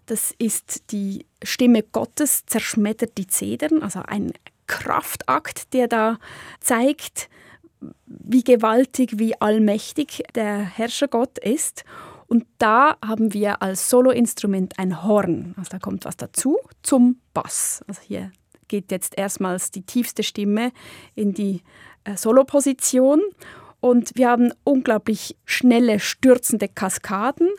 das 0.08 0.34
ist 0.38 0.92
die 0.92 1.26
Stimme 1.44 1.84
Gottes 1.84 2.46
zerschmettert 2.48 3.18
die 3.18 3.28
Zedern, 3.28 3.84
also 3.84 4.02
ein 4.06 4.34
Kraftakt, 4.68 5.74
der 5.74 5.88
da 5.88 6.18
zeigt, 6.60 7.30
wie 8.06 8.43
gewaltig, 8.43 9.19
wie 9.19 9.39
allmächtig 9.39 10.24
der 10.36 10.58
Herrschergott 10.60 11.38
ist. 11.39 11.84
Und 12.28 12.46
da 12.58 12.98
haben 13.06 13.34
wir 13.34 13.62
als 13.62 13.89
Soloinstrument 13.89 14.80
ein 14.80 15.04
Horn. 15.04 15.54
Also 15.58 15.72
da 15.72 15.80
kommt 15.80 16.06
was 16.06 16.17
dazu 16.17 16.58
zum 16.82 17.19
Bass. 17.34 17.84
Also 17.88 18.02
hier 18.02 18.32
geht 18.67 18.91
jetzt 18.91 19.17
erstmals 19.17 19.72
die 19.72 19.84
tiefste 19.84 20.24
Stimme 20.24 20.72
in 21.15 21.34
die 21.34 21.62
äh, 22.06 22.17
Soloposition. 22.17 23.22
Und 23.80 24.12
wir 24.15 24.30
haben 24.30 24.54
unglaublich 24.63 25.36
schnelle, 25.46 26.00
stürzende 26.00 26.69
Kaskaden, 26.69 27.50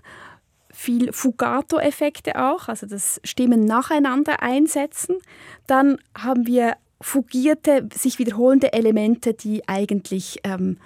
viel 0.72 1.12
Fugato-Effekte 1.12 2.42
auch, 2.42 2.68
also 2.68 2.86
das 2.86 3.20
Stimmen 3.22 3.64
nacheinander 3.64 4.42
einsetzen. 4.42 5.18
Dann 5.66 5.98
haben 6.16 6.46
wir 6.46 6.76
fugierte, 7.04 7.86
sich 7.92 8.18
wiederholende 8.18 8.72
Elemente, 8.72 9.34
die 9.34 9.68
eigentlich 9.68 10.40
ähm, 10.42 10.78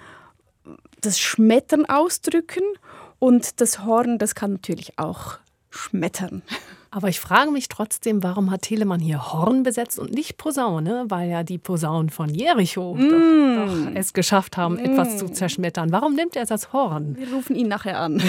das 0.99 1.17
Schmettern 1.17 1.85
ausdrücken. 1.85 2.61
Und 3.19 3.61
das 3.61 3.85
Horn, 3.85 4.17
das 4.17 4.35
kann 4.35 4.51
natürlich 4.51 4.99
auch 4.99 5.39
schmettern. 5.69 6.41
Aber 6.91 7.07
ich 7.07 7.19
frage 7.19 7.51
mich 7.51 7.69
trotzdem, 7.69 8.21
warum 8.21 8.51
hat 8.51 8.63
Telemann 8.63 8.99
hier 8.99 9.31
Horn 9.31 9.63
besetzt 9.63 9.97
und 9.97 10.11
nicht 10.11 10.37
Posaune, 10.37 11.05
weil 11.07 11.29
ja 11.29 11.43
die 11.43 11.57
Posaunen 11.59 12.09
von 12.09 12.33
Jericho 12.33 12.95
mm. 12.95 13.09
doch, 13.09 13.67
doch, 13.67 13.91
es 13.95 14.11
geschafft 14.13 14.57
haben, 14.57 14.75
mm. 14.75 14.79
etwas 14.79 15.17
zu 15.17 15.29
zerschmettern. 15.29 15.91
Warum 15.91 16.15
nimmt 16.15 16.35
er 16.35 16.45
das 16.45 16.73
Horn? 16.73 17.15
Wir 17.15 17.31
rufen 17.31 17.55
ihn 17.55 17.67
nachher 17.67 17.99
an. 17.99 18.21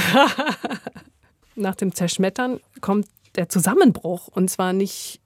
Nach 1.56 1.74
dem 1.74 1.94
Zerschmettern 1.94 2.60
kommt 2.82 3.06
der 3.36 3.48
Zusammenbruch 3.48 4.28
und 4.28 4.50
zwar 4.50 4.74
nicht 4.74 5.20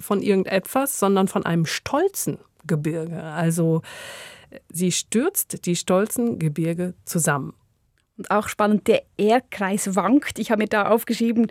von 0.00 0.22
irgendetwas, 0.22 0.98
sondern 0.98 1.28
von 1.28 1.44
einem 1.44 1.66
stolzen 1.66 2.38
Gebirge. 2.66 3.22
Also 3.22 3.82
sie 4.70 4.92
stürzt 4.92 5.66
die 5.66 5.76
stolzen 5.76 6.38
Gebirge 6.38 6.94
zusammen. 7.04 7.54
Und 8.16 8.30
auch 8.30 8.48
spannend, 8.48 8.86
der 8.86 9.02
Erdkreis 9.16 9.96
wankt. 9.96 10.38
Ich 10.38 10.50
habe 10.50 10.62
mir 10.62 10.68
da 10.68 10.88
aufgeschrieben, 10.88 11.48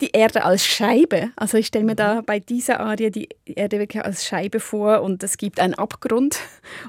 die 0.00 0.10
Erde 0.10 0.44
als 0.44 0.64
Scheibe. 0.66 1.30
Also 1.36 1.56
ich 1.56 1.68
stelle 1.68 1.84
mir 1.84 1.94
da 1.94 2.20
bei 2.20 2.40
dieser 2.40 2.80
Arie 2.80 3.10
die 3.10 3.28
Erde 3.46 3.78
wirklich 3.78 4.04
als 4.04 4.26
Scheibe 4.26 4.60
vor 4.60 5.02
und 5.02 5.22
es 5.22 5.38
gibt 5.38 5.60
einen 5.60 5.74
Abgrund 5.74 6.38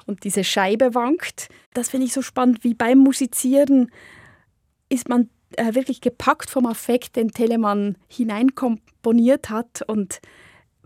und 0.06 0.24
diese 0.24 0.44
Scheibe 0.44 0.96
wankt. 0.96 1.50
Das 1.74 1.90
finde 1.90 2.08
ich 2.08 2.14
so 2.14 2.22
spannend, 2.22 2.64
wie 2.64 2.74
beim 2.74 2.98
Musizieren 2.98 3.92
ist 4.90 5.08
man 5.08 5.30
äh, 5.56 5.76
wirklich 5.76 6.02
gepackt 6.02 6.50
vom 6.50 6.66
Affekt, 6.66 7.16
den 7.16 7.32
Telemann 7.32 7.98
hineinkomponiert 8.08 9.50
hat 9.50 9.84
und 9.88 10.20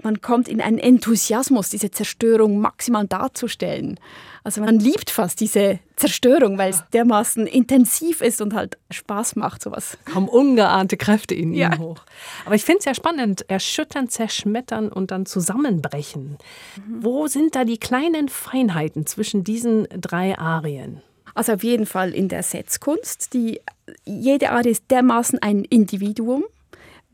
man 0.03 0.21
kommt 0.21 0.47
in 0.47 0.61
einen 0.61 0.77
Enthusiasmus, 0.77 1.69
diese 1.69 1.91
Zerstörung 1.91 2.59
maximal 2.59 3.07
darzustellen. 3.07 3.99
Also 4.43 4.61
man 4.61 4.79
liebt 4.79 5.09
fast 5.09 5.41
diese 5.41 5.79
Zerstörung, 5.95 6.57
weil 6.57 6.71
es 6.71 6.83
dermaßen 6.93 7.45
intensiv 7.45 8.21
ist 8.21 8.41
und 8.41 8.53
halt 8.53 8.77
Spaß 8.89 9.35
macht, 9.35 9.61
sowas. 9.61 9.97
Kommen 10.11 10.29
ungeahnte 10.29 10.97
Kräfte 10.97 11.35
in 11.35 11.53
ihm 11.53 11.59
ja. 11.59 11.77
hoch. 11.77 11.99
Aber 12.45 12.55
ich 12.55 12.63
finde 12.63 12.79
es 12.79 12.85
ja 12.85 12.95
spannend, 12.95 13.49
erschüttern, 13.49 14.09
zerschmettern 14.09 14.89
und 14.89 15.11
dann 15.11 15.25
zusammenbrechen. 15.25 16.37
Mhm. 16.77 17.03
Wo 17.03 17.27
sind 17.27 17.55
da 17.55 17.65
die 17.65 17.77
kleinen 17.77 18.29
Feinheiten 18.29 19.05
zwischen 19.05 19.43
diesen 19.43 19.87
drei 19.89 20.37
Arien? 20.37 21.01
Also 21.35 21.53
auf 21.53 21.63
jeden 21.63 21.85
Fall 21.85 22.13
in 22.13 22.27
der 22.27 22.43
Setzkunst. 22.43 23.33
Die, 23.33 23.61
jede 24.05 24.51
Arie 24.51 24.71
ist 24.71 24.89
dermaßen 24.89 25.39
ein 25.39 25.63
Individuum. 25.63 26.43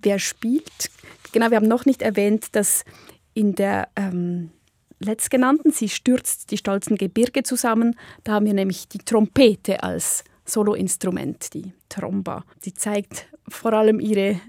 Wer 0.01 0.19
spielt, 0.19 0.89
Genau, 1.35 1.49
wir 1.49 1.57
haben 1.57 1.67
noch 1.67 1.85
nicht 1.85 2.01
erwähnt, 2.01 2.55
dass 2.55 2.85
in 3.33 3.55
der 3.55 3.89
ähm, 3.97 4.51
letztgenannten, 4.99 5.69
sie 5.69 5.89
stürzt 5.89 6.49
die 6.49 6.57
stolzen 6.57 6.95
Gebirge 6.95 7.43
zusammen, 7.43 7.99
da 8.23 8.35
haben 8.35 8.45
wir 8.45 8.53
nämlich 8.53 8.87
die 8.87 8.99
Trompete 8.99 9.83
als 9.83 10.23
Soloinstrument, 10.45 11.53
die 11.53 11.73
Tromba. 11.89 12.45
Die 12.63 12.73
zeigt 12.73 13.27
vor 13.49 13.73
allem 13.73 13.99
ihre 13.99 14.39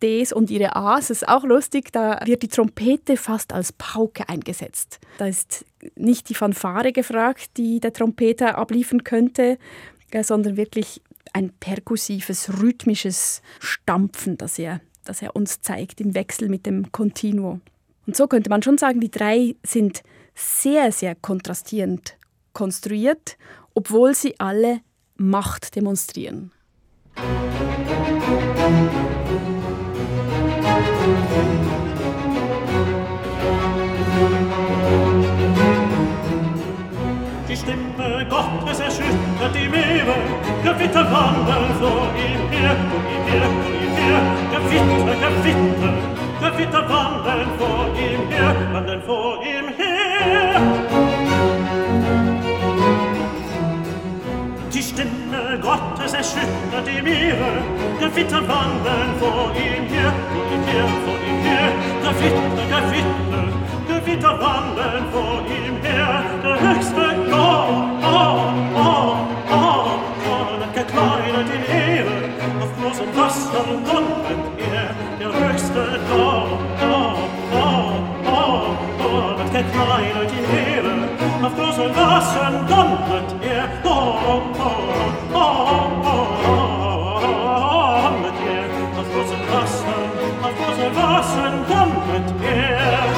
Ds 0.00 0.32
und 0.32 0.52
ihre 0.52 0.76
As. 0.76 1.08
Das 1.08 1.22
ist 1.22 1.28
auch 1.28 1.42
lustig, 1.42 1.90
da 1.90 2.20
wird 2.24 2.44
die 2.44 2.48
Trompete 2.48 3.16
fast 3.16 3.52
als 3.52 3.72
Pauke 3.72 4.28
eingesetzt. 4.28 5.00
Da 5.18 5.26
ist 5.26 5.64
nicht 5.96 6.28
die 6.28 6.34
Fanfare 6.34 6.92
gefragt, 6.92 7.56
die 7.56 7.80
der 7.80 7.92
Trompeter 7.92 8.56
abliefern 8.56 9.02
könnte, 9.02 9.58
äh, 10.12 10.22
sondern 10.22 10.56
wirklich 10.56 11.02
ein 11.32 11.50
perkussives, 11.58 12.62
rhythmisches 12.62 13.42
Stampfen, 13.58 14.38
das 14.38 14.60
er 14.60 14.80
das 15.08 15.22
er 15.22 15.34
uns 15.34 15.60
zeigt 15.62 16.00
im 16.00 16.14
Wechsel 16.14 16.48
mit 16.48 16.66
dem 16.66 16.92
Continuo. 16.92 17.60
Und 18.06 18.16
so 18.16 18.26
könnte 18.26 18.50
man 18.50 18.62
schon 18.62 18.78
sagen, 18.78 19.00
die 19.00 19.10
drei 19.10 19.56
sind 19.64 20.02
sehr, 20.34 20.92
sehr 20.92 21.14
kontrastierend 21.14 22.16
konstruiert, 22.52 23.36
obwohl 23.74 24.14
sie 24.14 24.38
alle 24.38 24.80
Macht 25.16 25.74
demonstrieren. 25.76 26.52
Die 37.48 37.56
Stimme 37.56 38.26
Gottes 38.28 38.80
erschüttert 38.80 39.54
die 39.54 39.68
Meere, 39.68 40.14
Gewitter 40.62 41.10
wandern 41.10 41.74
vor 41.78 42.10
ihm 42.14 42.48
her, 42.50 42.76
vor 42.90 43.00
ihm 43.00 43.26
her, 43.32 43.75
her, 44.06 44.22
der 44.52 44.62
Witter, 44.70 45.14
der 45.22 45.34
Witter, 45.44 45.94
der 46.40 46.58
Witter 46.58 46.82
wandern 46.88 47.48
vor 47.58 47.86
ihm 48.06 48.22
her, 48.30 48.54
wandern 48.72 49.02
vor 49.02 49.42
ihm 49.42 49.68
her. 49.78 50.60
Die 54.72 54.82
Stimme 54.82 55.58
Gottes 55.60 56.12
erschüttert 56.12 56.86
die 56.86 57.02
Meere, 57.02 57.52
der 58.00 58.14
Witter 58.14 58.42
wandern 58.48 59.10
vor 59.18 59.50
ihm 59.54 59.84
her, 59.94 60.12
vor 60.32 60.44
ihm 60.54 60.64
her, 60.70 60.86
vor 61.04 61.18
ihm 61.28 61.40
her, 61.48 61.68
der 62.02 62.14
Witter, 62.20 62.46
der 62.72 62.84
Witter, 62.92 63.44
der 63.88 64.00
Witter 64.06 64.34
wandern 64.40 65.04
vor 65.12 65.38
ihm 65.56 65.76
her, 65.82 66.22
der 66.44 66.56
höchste 66.60 67.06
Gott, 67.30 67.68
oh, 67.72 68.02
oh, 68.02 68.52
oh, 68.74 68.78
oh, 68.78 69.50
oh, 69.50 69.56
oh, 69.56 69.92
oh, 70.28 70.62
oh, 71.08 71.20
oh, 71.20 71.20
oh, 71.26 71.52
oh, 71.68 71.85
masken 73.36 73.84
konvent 73.84 74.46
er, 74.58 74.90
der 75.18 75.28
höchste 75.28 75.84
Gott, 76.10 76.58
Gott, 76.80 77.18
Gott, 77.52 78.00
Gott, 78.24 78.78
Gott, 78.98 79.38
hat 79.38 79.50
gekleidet 79.52 80.32
in 80.32 80.44
auf 81.44 81.54
großen 81.56 81.90
Gassen 81.94 82.54
konvent 82.68 83.30
er, 83.42 83.68
Gott, 83.82 84.16
Gott, 84.26 84.46
Gott, 84.58 84.86
Gott, 85.32 85.92
Gott, 86.02 87.22
er, 88.52 88.68
auf 88.98 89.08
großen 89.12 89.42
Gassen, 89.52 90.00
auf 90.42 90.54
großen 90.58 90.90
Gassen 90.94 91.54
konvent 91.68 92.30
er, 92.42 93.15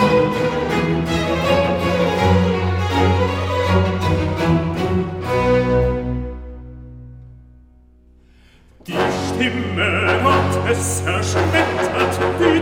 himmel 9.38 10.20
gott 10.22 10.70
es 10.70 11.02
erschmettert 11.06 12.18
wie 12.38 12.60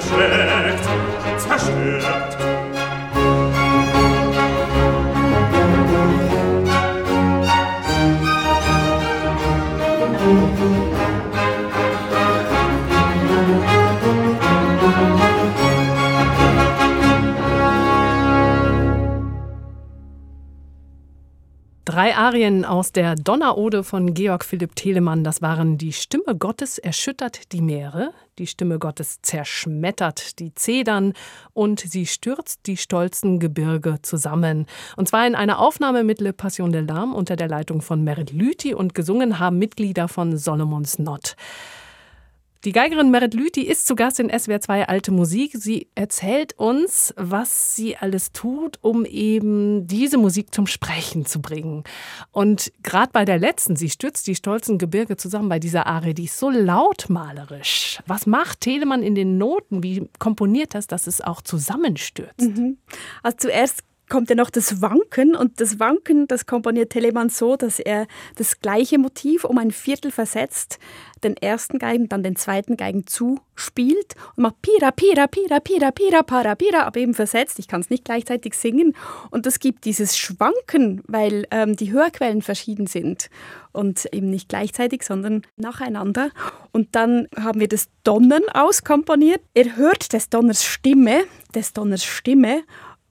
zerschlägt, 0.00 0.84
zerstört. 1.38 2.47
Drei 21.98 22.14
Arien 22.14 22.64
aus 22.64 22.92
der 22.92 23.16
Donnerode 23.16 23.82
von 23.82 24.14
Georg 24.14 24.44
Philipp 24.44 24.76
Telemann, 24.76 25.24
das 25.24 25.42
waren 25.42 25.78
Die 25.78 25.92
Stimme 25.92 26.36
Gottes 26.38 26.78
erschüttert 26.78 27.50
die 27.50 27.60
Meere, 27.60 28.12
die 28.38 28.46
Stimme 28.46 28.78
Gottes 28.78 29.20
zerschmettert 29.20 30.38
die 30.38 30.54
Zedern 30.54 31.12
und 31.54 31.80
sie 31.80 32.06
stürzt 32.06 32.66
die 32.66 32.76
stolzen 32.76 33.40
Gebirge 33.40 33.96
zusammen. 34.02 34.66
Und 34.96 35.08
zwar 35.08 35.26
in 35.26 35.34
einer 35.34 35.58
Aufnahme 35.58 36.04
mit 36.04 36.20
Le 36.20 36.32
Passion 36.32 36.70
de 36.70 36.82
l'Âme 36.82 37.14
unter 37.14 37.34
der 37.34 37.48
Leitung 37.48 37.82
von 37.82 38.04
Merit 38.04 38.30
Lüthi 38.30 38.74
und 38.74 38.94
gesungen 38.94 39.40
haben 39.40 39.58
Mitglieder 39.58 40.06
von 40.06 40.36
Solomons 40.36 41.00
Not. 41.00 41.34
Die 42.64 42.72
Geigerin 42.72 43.12
Merit 43.12 43.34
Lüthi 43.34 43.62
ist 43.62 43.86
zu 43.86 43.94
Gast 43.94 44.18
in 44.18 44.36
SWR 44.36 44.60
2 44.60 44.88
Alte 44.88 45.12
Musik. 45.12 45.52
Sie 45.54 45.86
erzählt 45.94 46.58
uns, 46.58 47.14
was 47.16 47.76
sie 47.76 47.96
alles 47.96 48.32
tut, 48.32 48.78
um 48.82 49.04
eben 49.04 49.86
diese 49.86 50.18
Musik 50.18 50.52
zum 50.52 50.66
Sprechen 50.66 51.24
zu 51.24 51.40
bringen. 51.40 51.84
Und 52.32 52.72
gerade 52.82 53.10
bei 53.12 53.24
der 53.24 53.38
letzten, 53.38 53.76
sie 53.76 53.90
stürzt 53.90 54.26
die 54.26 54.34
stolzen 54.34 54.78
Gebirge 54.78 55.16
zusammen 55.16 55.48
bei 55.48 55.60
dieser 55.60 55.86
Arie, 55.86 56.14
die 56.14 56.24
ist 56.24 56.38
so 56.38 56.50
lautmalerisch. 56.50 58.00
Was 58.08 58.26
macht 58.26 58.60
Telemann 58.62 59.04
in 59.04 59.14
den 59.14 59.38
Noten? 59.38 59.84
Wie 59.84 60.10
komponiert 60.18 60.74
das, 60.74 60.88
dass 60.88 61.06
es 61.06 61.20
auch 61.20 61.42
zusammenstürzt? 61.42 62.40
Mhm. 62.40 62.78
Also 63.22 63.36
zuerst 63.38 63.84
kommt 64.08 64.30
ja 64.30 64.36
noch 64.36 64.50
das 64.50 64.80
Wanken 64.80 65.36
und 65.36 65.60
das 65.60 65.78
Wanken, 65.78 66.26
das 66.26 66.46
komponiert 66.46 66.90
Telemann 66.90 67.28
so, 67.28 67.56
dass 67.56 67.78
er 67.78 68.06
das 68.36 68.60
gleiche 68.60 68.98
Motiv 68.98 69.44
um 69.44 69.58
ein 69.58 69.70
Viertel 69.70 70.10
versetzt, 70.10 70.78
den 71.24 71.36
ersten 71.36 71.78
Geigen, 71.78 72.08
dann 72.08 72.22
den 72.22 72.36
zweiten 72.36 72.76
Geigen 72.76 73.06
zuspielt 73.06 74.14
und 74.36 74.42
macht 74.42 74.62
Pira, 74.62 74.90
Pira, 74.92 75.26
Pira, 75.26 75.60
Pira, 75.60 75.90
Pira, 75.90 76.22
Para, 76.22 76.54
Pira, 76.54 76.82
aber 76.82 77.00
eben 77.00 77.14
versetzt. 77.14 77.58
Ich 77.58 77.68
kann 77.68 77.80
es 77.80 77.90
nicht 77.90 78.04
gleichzeitig 78.04 78.54
singen 78.54 78.94
und 79.30 79.46
das 79.46 79.58
gibt 79.58 79.84
dieses 79.84 80.16
Schwanken, 80.16 81.02
weil 81.06 81.46
ähm, 81.50 81.76
die 81.76 81.92
Hörquellen 81.92 82.42
verschieden 82.42 82.86
sind 82.86 83.30
und 83.72 84.06
eben 84.12 84.30
nicht 84.30 84.48
gleichzeitig, 84.48 85.02
sondern 85.02 85.42
nacheinander. 85.56 86.30
Und 86.72 86.94
dann 86.94 87.28
haben 87.36 87.60
wir 87.60 87.68
das 87.68 87.88
Donnern 88.04 88.42
auskomponiert. 88.52 89.40
Er 89.54 89.76
hört 89.76 90.12
des 90.12 90.30
Donners 90.30 90.64
Stimme, 90.64 91.24
des 91.54 91.72
Donners 91.72 92.04
Stimme 92.04 92.62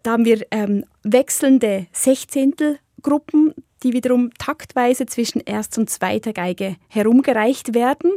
da 0.08 0.14
haben 0.14 0.24
wir 0.24 0.48
ähm, 0.52 0.86
wechselnde 1.04 1.88
Sechzehntelgruppen, 1.92 3.54
die 3.84 3.92
wiederum 3.92 4.34
taktweise 4.36 5.06
zwischen 5.06 5.42
Erst- 5.42 5.78
und 5.78 5.90
Zweiter 5.90 6.32
Geige 6.32 6.78
herumgereicht 6.88 7.74
werden. 7.74 8.12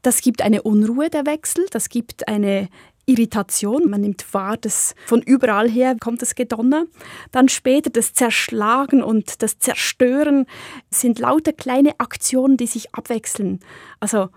Das 0.00 0.22
gibt 0.22 0.40
eine 0.40 0.62
Unruhe 0.62 1.10
der 1.10 1.26
Wechsel, 1.26 1.66
das 1.70 1.90
gibt 1.90 2.28
eine 2.28 2.70
Irritation. 3.04 3.90
Man 3.90 4.00
nimmt 4.00 4.32
wahr, 4.32 4.56
dass 4.56 4.94
von 5.04 5.20
überall 5.20 5.68
her 5.68 5.94
kommt 6.00 6.22
das 6.22 6.34
Gedonner. 6.34 6.86
Dann 7.30 7.50
später 7.50 7.90
das 7.90 8.14
Zerschlagen 8.14 9.02
und 9.02 9.42
das 9.42 9.58
Zerstören 9.58 10.46
sind 10.88 11.18
lauter 11.18 11.52
kleine 11.52 12.00
Aktionen, 12.00 12.56
die 12.56 12.66
sich 12.66 12.94
abwechseln. 12.94 13.60
Also 14.00 14.30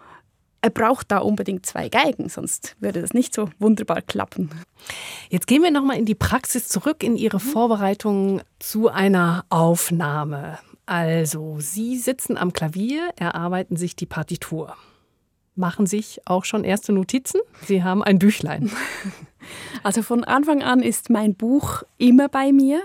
er 0.62 0.70
braucht 0.70 1.12
da 1.12 1.20
unbedingt 1.20 1.65
zwei 1.65 1.89
Geigen, 1.89 2.30
sonst 2.30 2.76
würde 2.80 3.02
das 3.02 3.13
nicht 3.13 3.34
so 3.34 3.50
wunderbar 3.60 4.02
klappen. 4.02 4.50
Jetzt 5.30 5.48
gehen 5.48 5.63
wir 5.63 5.72
nochmal 5.72 5.98
in 5.98 6.06
die 6.06 6.15
Praxis 6.15 6.67
zurück, 6.67 7.04
in 7.04 7.15
Ihre 7.15 7.39
Vorbereitung 7.39 8.41
zu 8.60 8.89
einer 8.89 9.46
Aufnahme. 9.50 10.58
Also, 10.86 11.58
Sie 11.60 11.98
sitzen 11.98 12.38
am 12.38 12.54
Klavier, 12.54 13.10
erarbeiten 13.17 13.76
sich 13.76 13.96
die 13.96 14.06
Partitur. 14.06 14.76
Machen 15.56 15.86
sich 15.86 16.22
auch 16.26 16.46
schon 16.46 16.63
erste 16.63 16.93
Notizen? 16.93 17.41
Sie 17.65 17.84
haben 17.84 18.04
ein 18.04 18.20
Büchlein. 18.20 18.72
Also 19.82 20.02
von 20.02 20.26
Anfang 20.26 20.62
an 20.62 20.82
ist 20.82 21.10
mein 21.10 21.34
Buch 21.34 21.84
immer 21.98 22.28
bei 22.28 22.52
mir. 22.52 22.82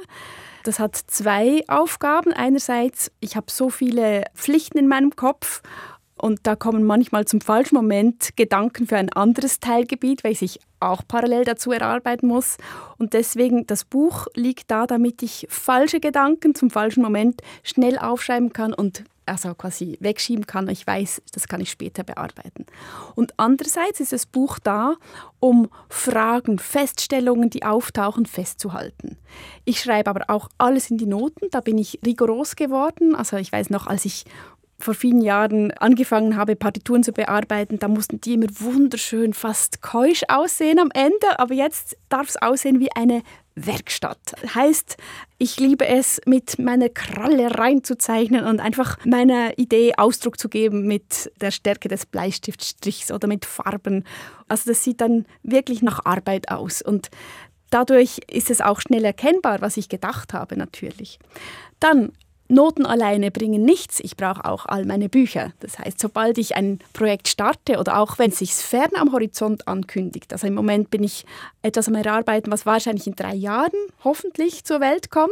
Das 0.64 0.78
hat 0.78 0.96
zwei 0.96 1.64
Aufgaben. 1.66 2.32
Einerseits, 2.32 3.10
ich 3.18 3.34
habe 3.34 3.50
so 3.50 3.68
viele 3.68 4.24
Pflichten 4.34 4.78
in 4.78 4.86
meinem 4.86 5.16
Kopf 5.16 5.62
und 6.22 6.38
da 6.44 6.54
kommen 6.54 6.84
manchmal 6.84 7.24
zum 7.24 7.40
falschen 7.40 7.74
Moment 7.74 8.36
Gedanken 8.36 8.86
für 8.86 8.96
ein 8.96 9.12
anderes 9.12 9.58
Teilgebiet, 9.58 10.22
weil 10.22 10.36
ich 10.40 10.60
auch 10.78 11.02
parallel 11.08 11.44
dazu 11.44 11.72
erarbeiten 11.72 12.28
muss. 12.28 12.58
Und 12.96 13.12
deswegen, 13.12 13.66
das 13.66 13.84
Buch 13.84 14.28
liegt 14.36 14.70
da, 14.70 14.86
damit 14.86 15.20
ich 15.24 15.48
falsche 15.50 15.98
Gedanken 15.98 16.54
zum 16.54 16.70
falschen 16.70 17.02
Moment 17.02 17.42
schnell 17.64 17.98
aufschreiben 17.98 18.52
kann 18.52 18.72
und 18.72 19.02
also 19.26 19.54
quasi 19.54 19.96
wegschieben 20.00 20.46
kann. 20.46 20.68
Ich 20.68 20.86
weiß, 20.86 21.22
das 21.32 21.48
kann 21.48 21.60
ich 21.60 21.70
später 21.70 22.04
bearbeiten. 22.04 22.66
Und 23.14 23.34
andererseits 23.36 24.00
ist 24.00 24.12
das 24.12 24.26
Buch 24.26 24.58
da, 24.58 24.94
um 25.40 25.68
Fragen, 25.88 26.58
Feststellungen, 26.58 27.50
die 27.50 27.64
auftauchen, 27.64 28.26
festzuhalten. 28.26 29.16
Ich 29.64 29.80
schreibe 29.80 30.10
aber 30.10 30.24
auch 30.28 30.48
alles 30.58 30.90
in 30.90 30.98
die 30.98 31.06
Noten. 31.06 31.48
Da 31.50 31.60
bin 31.60 31.78
ich 31.78 32.00
rigoros 32.04 32.56
geworden. 32.56 33.14
Also 33.14 33.36
ich 33.36 33.52
weiß 33.52 33.70
noch, 33.70 33.86
als 33.86 34.04
ich 34.04 34.24
vor 34.82 34.94
vielen 34.94 35.22
Jahren 35.22 35.70
angefangen 35.72 36.36
habe, 36.36 36.56
Partituren 36.56 37.02
zu 37.02 37.12
bearbeiten, 37.12 37.78
da 37.78 37.88
mussten 37.88 38.20
die 38.20 38.34
immer 38.34 38.48
wunderschön, 38.58 39.32
fast 39.32 39.82
keusch 39.82 40.22
aussehen 40.28 40.78
am 40.78 40.90
Ende. 40.92 41.38
Aber 41.38 41.54
jetzt 41.54 41.96
darf 42.08 42.28
es 42.28 42.36
aussehen 42.36 42.80
wie 42.80 42.92
eine 42.92 43.22
Werkstatt. 43.54 44.34
Heißt, 44.54 44.96
ich 45.38 45.60
liebe 45.60 45.86
es, 45.86 46.20
mit 46.26 46.58
meiner 46.58 46.88
Kralle 46.88 47.58
reinzuzeichnen 47.58 48.44
und 48.44 48.60
einfach 48.60 48.98
meiner 49.04 49.58
Idee 49.58 49.92
Ausdruck 49.96 50.38
zu 50.38 50.48
geben 50.48 50.86
mit 50.86 51.30
der 51.40 51.50
Stärke 51.50 51.88
des 51.88 52.06
Bleistiftstrichs 52.06 53.12
oder 53.12 53.28
mit 53.28 53.44
Farben. 53.44 54.04
Also 54.48 54.70
das 54.70 54.82
sieht 54.82 55.00
dann 55.00 55.26
wirklich 55.42 55.82
nach 55.82 56.04
Arbeit 56.04 56.50
aus 56.50 56.82
und 56.82 57.10
dadurch 57.70 58.20
ist 58.30 58.50
es 58.50 58.60
auch 58.60 58.80
schnell 58.80 59.04
erkennbar, 59.04 59.60
was 59.60 59.76
ich 59.76 59.88
gedacht 59.88 60.32
habe 60.32 60.56
natürlich. 60.56 61.18
Dann 61.78 62.12
Noten 62.48 62.84
alleine 62.84 63.30
bringen 63.30 63.64
nichts. 63.64 63.98
Ich 64.00 64.16
brauche 64.16 64.44
auch 64.44 64.66
all 64.66 64.84
meine 64.84 65.08
Bücher. 65.08 65.52
Das 65.60 65.78
heißt, 65.78 65.98
sobald 65.98 66.38
ich 66.38 66.54
ein 66.54 66.80
Projekt 66.92 67.28
starte 67.28 67.78
oder 67.78 67.98
auch 67.98 68.18
wenn 68.18 68.30
es 68.30 68.38
sich 68.38 68.52
fern 68.52 68.90
am 68.96 69.12
Horizont 69.12 69.66
ankündigt, 69.68 70.32
also 70.32 70.46
im 70.46 70.54
Moment 70.54 70.90
bin 70.90 71.02
ich 71.02 71.24
etwas 71.62 71.88
am 71.88 71.94
Erarbeiten, 71.94 72.50
was 72.52 72.66
wahrscheinlich 72.66 73.06
in 73.06 73.14
drei 73.14 73.34
Jahren 73.34 73.78
hoffentlich 74.04 74.64
zur 74.64 74.80
Welt 74.80 75.10
kommt. 75.10 75.30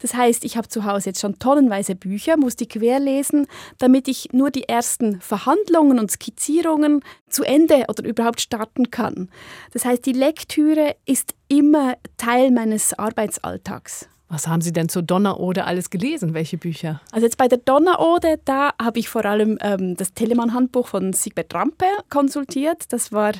Das 0.00 0.14
heißt, 0.14 0.44
ich 0.44 0.56
habe 0.56 0.68
zu 0.68 0.84
Hause 0.84 1.10
jetzt 1.10 1.20
schon 1.20 1.38
tonnenweise 1.38 1.94
Bücher, 1.94 2.36
muss 2.36 2.56
die 2.56 2.68
querlesen, 2.68 3.46
damit 3.78 4.08
ich 4.08 4.32
nur 4.32 4.50
die 4.50 4.68
ersten 4.68 5.20
Verhandlungen 5.20 5.98
und 5.98 6.10
Skizzierungen 6.10 7.02
zu 7.28 7.42
Ende 7.42 7.84
oder 7.88 8.04
überhaupt 8.04 8.40
starten 8.40 8.90
kann. 8.90 9.28
Das 9.72 9.84
heißt, 9.84 10.06
die 10.06 10.12
Lektüre 10.12 10.96
ist 11.04 11.34
immer 11.48 11.96
Teil 12.16 12.50
meines 12.50 12.98
Arbeitsalltags. 12.98 14.08
Was 14.34 14.48
haben 14.48 14.62
Sie 14.62 14.72
denn 14.72 14.88
zur 14.88 15.02
Donnerode 15.02 15.64
alles 15.64 15.90
gelesen? 15.90 16.34
Welche 16.34 16.58
Bücher? 16.58 17.00
Also 17.12 17.24
jetzt 17.24 17.36
bei 17.36 17.46
der 17.46 17.58
Donnerode, 17.58 18.40
da 18.44 18.72
habe 18.82 18.98
ich 18.98 19.08
vor 19.08 19.24
allem 19.24 19.58
ähm, 19.60 19.96
das 19.96 20.12
Telemann-Handbuch 20.12 20.88
von 20.88 21.12
Siegbert 21.12 21.54
Rampe 21.54 21.84
konsultiert. 22.10 22.92
Das 22.92 23.12
war 23.12 23.30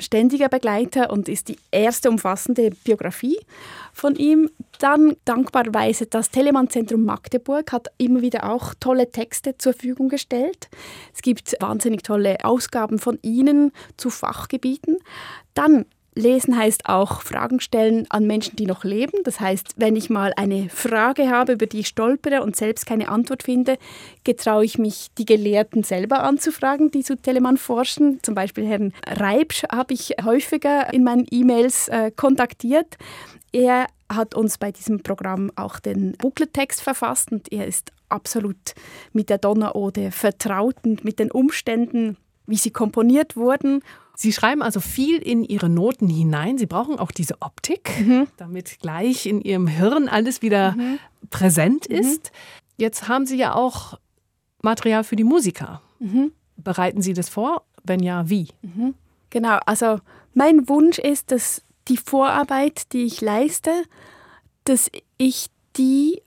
ständiger 0.00 0.48
Begleiter 0.48 1.10
und 1.10 1.28
ist 1.28 1.46
die 1.46 1.58
erste 1.70 2.10
umfassende 2.10 2.70
Biografie 2.82 3.38
von 3.92 4.16
ihm. 4.16 4.50
Dann 4.80 5.14
dankbarweise 5.26 6.06
das 6.06 6.30
Telemann-Zentrum 6.30 7.04
Magdeburg 7.04 7.70
hat 7.70 7.86
immer 7.98 8.20
wieder 8.20 8.50
auch 8.50 8.74
tolle 8.80 9.12
Texte 9.12 9.56
zur 9.58 9.74
Verfügung 9.74 10.08
gestellt. 10.08 10.70
Es 11.14 11.22
gibt 11.22 11.54
wahnsinnig 11.60 12.02
tolle 12.02 12.38
Ausgaben 12.42 12.98
von 12.98 13.16
Ihnen 13.22 13.70
zu 13.96 14.10
Fachgebieten. 14.10 14.96
Dann 15.54 15.84
Lesen 16.14 16.56
heißt 16.56 16.86
auch 16.86 17.22
Fragen 17.22 17.60
stellen 17.60 18.06
an 18.10 18.26
Menschen, 18.26 18.56
die 18.56 18.66
noch 18.66 18.84
leben. 18.84 19.22
Das 19.24 19.40
heißt, 19.40 19.74
wenn 19.76 19.96
ich 19.96 20.10
mal 20.10 20.32
eine 20.36 20.68
Frage 20.68 21.30
habe, 21.30 21.52
über 21.52 21.66
die 21.66 21.80
ich 21.80 21.88
stolpere 21.88 22.42
und 22.42 22.54
selbst 22.54 22.84
keine 22.84 23.08
Antwort 23.08 23.44
finde, 23.44 23.78
getraue 24.22 24.64
ich 24.64 24.78
mich, 24.78 25.08
die 25.16 25.24
Gelehrten 25.24 25.84
selber 25.84 26.22
anzufragen, 26.22 26.90
die 26.90 27.02
zu 27.02 27.16
Telemann 27.16 27.56
forschen. 27.56 28.20
Zum 28.22 28.34
Beispiel 28.34 28.66
Herrn 28.66 28.92
Reibsch 29.06 29.64
habe 29.72 29.94
ich 29.94 30.16
häufiger 30.22 30.92
in 30.92 31.02
meinen 31.02 31.26
E-Mails 31.30 31.88
äh, 31.88 32.10
kontaktiert. 32.10 32.98
Er 33.52 33.86
hat 34.10 34.34
uns 34.34 34.58
bei 34.58 34.70
diesem 34.70 35.02
Programm 35.02 35.50
auch 35.56 35.78
den 35.78 36.12
Booklet-Text 36.12 36.82
verfasst 36.82 37.32
und 37.32 37.50
er 37.50 37.66
ist 37.66 37.90
absolut 38.10 38.74
mit 39.14 39.30
der 39.30 39.38
Donnerode 39.38 40.10
vertraut 40.10 40.76
und 40.84 41.04
mit 41.04 41.18
den 41.18 41.30
Umständen, 41.30 42.18
wie 42.46 42.56
sie 42.56 42.70
komponiert 42.70 43.36
wurden 43.36 43.82
Sie 44.22 44.32
schreiben 44.32 44.62
also 44.62 44.78
viel 44.78 45.18
in 45.18 45.42
Ihre 45.42 45.68
Noten 45.68 46.06
hinein. 46.06 46.56
Sie 46.56 46.66
brauchen 46.66 46.96
auch 47.00 47.10
diese 47.10 47.42
Optik, 47.42 47.90
mhm. 47.98 48.28
damit 48.36 48.78
gleich 48.78 49.26
in 49.26 49.40
Ihrem 49.40 49.66
Hirn 49.66 50.08
alles 50.08 50.42
wieder 50.42 50.76
mhm. 50.76 51.00
präsent 51.28 51.88
mhm. 51.88 51.96
ist. 51.96 52.30
Jetzt 52.76 53.08
haben 53.08 53.26
Sie 53.26 53.36
ja 53.36 53.52
auch 53.56 53.98
Material 54.62 55.02
für 55.02 55.16
die 55.16 55.24
Musiker. 55.24 55.82
Mhm. 55.98 56.30
Bereiten 56.56 57.02
Sie 57.02 57.14
das 57.14 57.28
vor? 57.28 57.64
Wenn 57.82 58.00
ja, 58.00 58.30
wie? 58.30 58.46
Mhm. 58.62 58.94
Genau, 59.30 59.58
also 59.66 59.98
mein 60.34 60.68
Wunsch 60.68 61.00
ist, 61.00 61.32
dass 61.32 61.62
die 61.88 61.96
Vorarbeit, 61.96 62.92
die 62.92 63.02
ich 63.02 63.20
leiste, 63.22 63.72
dass 64.62 64.88
ich 65.18 65.48
die 65.76 66.22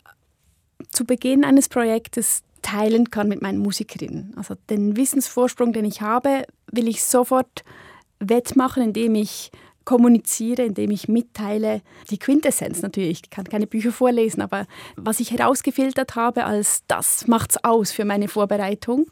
zu 0.91 1.05
Beginn 1.05 1.45
eines 1.45 1.69
Projektes 1.69 2.43
teilen 2.75 3.09
kann 3.09 3.27
mit 3.27 3.41
meinen 3.41 3.59
Musikerinnen. 3.59 4.33
Also 4.35 4.55
den 4.69 4.97
Wissensvorsprung, 4.97 5.71
den 5.71 5.85
ich 5.85 6.01
habe, 6.01 6.45
will 6.71 6.87
ich 6.87 7.03
sofort 7.03 7.63
wettmachen, 8.19 8.83
indem 8.83 9.15
ich 9.15 9.51
kommuniziere, 9.85 10.63
indem 10.63 10.91
ich 10.91 11.07
mitteile. 11.07 11.81
Die 12.09 12.17
Quintessenz 12.17 12.81
natürlich, 12.81 13.21
ich 13.23 13.29
kann 13.29 13.45
keine 13.45 13.67
Bücher 13.67 13.91
vorlesen, 13.91 14.41
aber 14.41 14.65
was 14.95 15.19
ich 15.19 15.31
herausgefiltert 15.31 16.15
habe 16.15 16.45
als 16.45 16.81
das 16.87 17.27
macht's 17.27 17.63
aus 17.63 17.91
für 17.91 18.03
meine 18.03 18.27
Vorbereitung. 18.27 19.05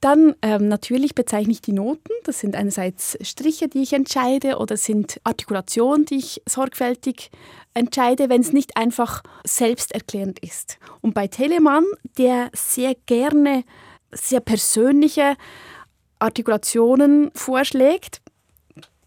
Dann 0.00 0.36
ähm, 0.42 0.68
natürlich 0.68 1.14
bezeichne 1.14 1.52
ich 1.52 1.60
die 1.60 1.72
Noten. 1.72 2.12
Das 2.24 2.38
sind 2.38 2.54
einerseits 2.54 3.18
Striche, 3.20 3.68
die 3.68 3.82
ich 3.82 3.92
entscheide 3.92 4.58
oder 4.58 4.76
sind 4.76 5.20
Artikulationen, 5.24 6.04
die 6.04 6.18
ich 6.18 6.42
sorgfältig 6.48 7.30
entscheide, 7.74 8.28
wenn 8.28 8.40
es 8.40 8.52
nicht 8.52 8.76
einfach 8.76 9.22
selbsterklärend 9.44 10.38
ist. 10.38 10.78
Und 11.00 11.14
bei 11.14 11.26
Telemann, 11.26 11.84
der 12.16 12.50
sehr 12.52 12.94
gerne 13.06 13.64
sehr 14.12 14.40
persönliche 14.40 15.36
Artikulationen 16.18 17.30
vorschlägt, 17.34 18.20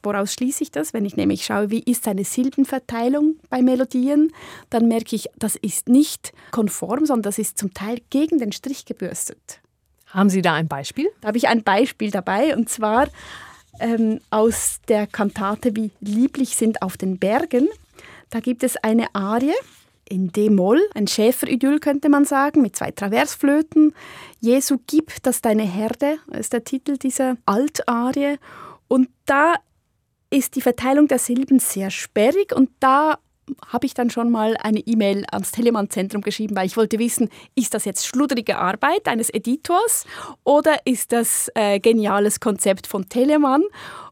Woraus 0.03 0.33
schließe 0.33 0.63
ich 0.63 0.71
das? 0.71 0.93
Wenn 0.93 1.05
ich 1.05 1.15
nämlich 1.15 1.45
schaue, 1.45 1.69
wie 1.69 1.83
ist 1.83 2.05
seine 2.05 2.23
Silbenverteilung 2.23 3.35
bei 3.49 3.61
Melodien, 3.61 4.31
dann 4.71 4.87
merke 4.87 5.15
ich, 5.15 5.29
das 5.37 5.55
ist 5.55 5.89
nicht 5.89 6.33
konform, 6.49 7.05
sondern 7.05 7.21
das 7.21 7.37
ist 7.37 7.59
zum 7.59 7.73
Teil 7.73 7.99
gegen 8.09 8.39
den 8.39 8.51
Strich 8.51 8.85
gebürstet. 8.85 9.61
Haben 10.11 10.29
Sie 10.29 10.41
da 10.41 10.53
ein 10.53 10.67
Beispiel? 10.67 11.09
Da 11.21 11.29
habe 11.29 11.37
ich 11.37 11.47
ein 11.47 11.63
Beispiel 11.63 12.11
dabei 12.11 12.55
und 12.55 12.69
zwar 12.69 13.07
ähm, 13.79 14.19
aus 14.29 14.79
der 14.87 15.07
Kantate 15.07 15.75
Wie 15.75 15.91
lieblich 16.01 16.55
sind 16.55 16.81
auf 16.81 16.97
den 16.97 17.17
Bergen. 17.17 17.67
Da 18.29 18.39
gibt 18.39 18.63
es 18.63 18.77
eine 18.77 19.13
Arie 19.13 19.53
in 20.11 20.31
D-Moll, 20.31 20.81
ein 20.93 21.07
Schäferidyll 21.07 21.79
könnte 21.79 22.09
man 22.09 22.25
sagen, 22.25 22.61
mit 22.61 22.75
zwei 22.75 22.91
Traversflöten. 22.91 23.93
Jesu 24.41 24.77
gib 24.85 25.23
das 25.23 25.39
deine 25.39 25.63
Herde, 25.63 26.17
ist 26.31 26.51
der 26.51 26.65
Titel 26.65 26.97
dieser 26.97 27.37
Altarie. 27.45 28.37
Und 28.89 29.07
da 29.25 29.55
ist 30.29 30.55
die 30.55 30.61
Verteilung 30.61 31.07
der 31.07 31.19
Silben 31.19 31.59
sehr 31.59 31.91
sperrig 31.91 32.53
und 32.53 32.69
da 32.81 33.19
habe 33.67 33.85
ich 33.85 33.93
dann 33.93 34.09
schon 34.09 34.29
mal 34.29 34.55
eine 34.57 34.79
E-Mail 34.79 35.25
ans 35.31 35.51
Telemann-Zentrum 35.51 36.21
geschrieben, 36.21 36.55
weil 36.55 36.67
ich 36.67 36.77
wollte 36.77 36.99
wissen, 36.99 37.29
ist 37.55 37.73
das 37.73 37.85
jetzt 37.85 38.05
schludrige 38.05 38.57
Arbeit 38.57 39.07
eines 39.07 39.29
Editors 39.29 40.05
oder 40.43 40.77
ist 40.85 41.11
das 41.11 41.49
äh, 41.55 41.79
geniales 41.79 42.39
Konzept 42.39 42.87
von 42.87 43.09
Telemann? 43.09 43.63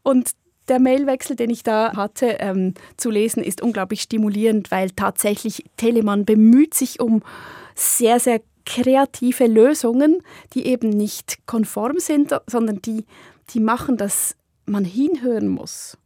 Und 0.03 0.31
der 0.67 0.79
Mailwechsel, 0.79 1.35
den 1.35 1.49
ich 1.49 1.63
da 1.63 1.95
hatte 1.95 2.37
ähm, 2.39 2.73
zu 2.97 3.09
lesen, 3.09 3.43
ist 3.43 3.61
unglaublich 3.61 4.01
stimulierend, 4.01 4.71
weil 4.71 4.91
tatsächlich 4.91 5.65
Telemann 5.77 6.25
bemüht 6.25 6.73
sich 6.73 6.99
um 6.99 7.23
sehr, 7.75 8.19
sehr 8.19 8.41
kreative 8.65 9.47
Lösungen, 9.47 10.21
die 10.53 10.67
eben 10.67 10.89
nicht 10.89 11.45
konform 11.47 11.99
sind, 11.99 12.39
sondern 12.45 12.81
die, 12.81 13.05
die 13.51 13.59
machen, 13.59 13.97
dass 13.97 14.35
man 14.65 14.85
hinhören 14.85 15.47
muss. 15.47 15.97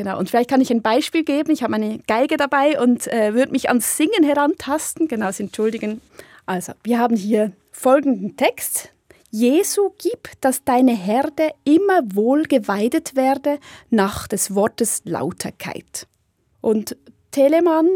Genau, 0.00 0.18
und 0.18 0.30
vielleicht 0.30 0.48
kann 0.48 0.62
ich 0.62 0.70
ein 0.70 0.80
Beispiel 0.80 1.24
geben. 1.24 1.50
Ich 1.50 1.62
habe 1.62 1.72
meine 1.72 1.98
Geige 2.06 2.38
dabei 2.38 2.80
und 2.80 3.06
äh, 3.08 3.34
würde 3.34 3.52
mich 3.52 3.68
ans 3.68 3.98
Singen 3.98 4.24
herantasten. 4.24 5.08
Genau, 5.08 5.30
Sie 5.30 5.42
entschuldigen. 5.42 6.00
Also, 6.46 6.72
wir 6.82 6.98
haben 6.98 7.16
hier 7.16 7.52
folgenden 7.70 8.34
Text. 8.34 8.94
Jesu 9.30 9.90
gib, 9.98 10.30
dass 10.40 10.64
deine 10.64 10.96
Herde 10.96 11.50
immer 11.64 12.00
wohl 12.14 12.44
geweidet 12.44 13.14
werde 13.14 13.58
nach 13.90 14.26
des 14.26 14.54
Wortes 14.54 15.02
Lauterkeit. 15.04 16.06
Und 16.62 16.96
Telemann 17.30 17.86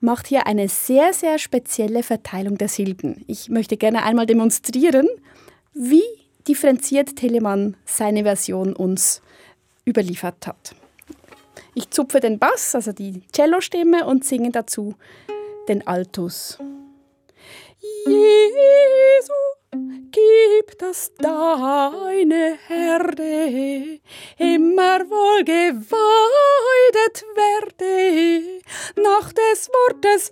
macht 0.00 0.26
hier 0.26 0.48
eine 0.48 0.68
sehr, 0.68 1.12
sehr 1.12 1.38
spezielle 1.38 2.02
Verteilung 2.02 2.58
der 2.58 2.66
Silben. 2.66 3.22
Ich 3.28 3.48
möchte 3.50 3.76
gerne 3.76 4.02
einmal 4.02 4.26
demonstrieren, 4.26 5.06
wie 5.74 6.02
differenziert 6.48 7.14
Telemann 7.14 7.76
seine 7.84 8.24
Version 8.24 8.72
uns 8.72 9.22
überliefert 9.86 10.48
hat. 10.48 10.74
Ich 11.74 11.90
zupfe 11.90 12.20
den 12.20 12.38
Bass, 12.38 12.74
also 12.74 12.92
die 12.92 13.22
Cellostimme, 13.34 14.06
und 14.06 14.24
singe 14.24 14.50
dazu 14.50 14.94
den 15.68 15.86
Altus. 15.86 16.58
Jesu, 18.06 19.32
gib, 20.10 20.78
dass 20.78 21.12
deine 21.16 22.58
Herde 22.66 24.00
immer 24.38 25.00
wohl 25.10 25.44
geweidet 25.44 27.24
werde, 27.34 28.62
nach 28.96 29.32
des 29.32 29.68
Wortes 29.68 30.30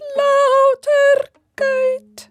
Lauterkeit. 1.57 2.31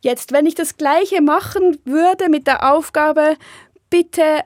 Jetzt, 0.00 0.32
wenn 0.32 0.46
ich 0.46 0.54
das 0.54 0.76
gleiche 0.76 1.22
machen 1.22 1.78
würde 1.84 2.28
mit 2.28 2.46
der 2.46 2.74
Aufgabe, 2.74 3.36
bitte 3.88 4.40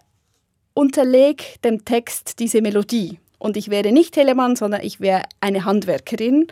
unterleg 0.79 1.61
dem 1.65 1.85
Text 1.85 2.39
diese 2.39 2.63
Melodie. 2.63 3.19
Und 3.41 3.57
ich 3.57 3.69
wäre 3.69 3.91
nicht 3.91 4.15
Telemann, 4.15 4.55
sondern 4.55 4.83
ich 4.83 5.01
wäre 5.01 5.25
eine 5.41 5.65
Handwerkerin 5.65 6.47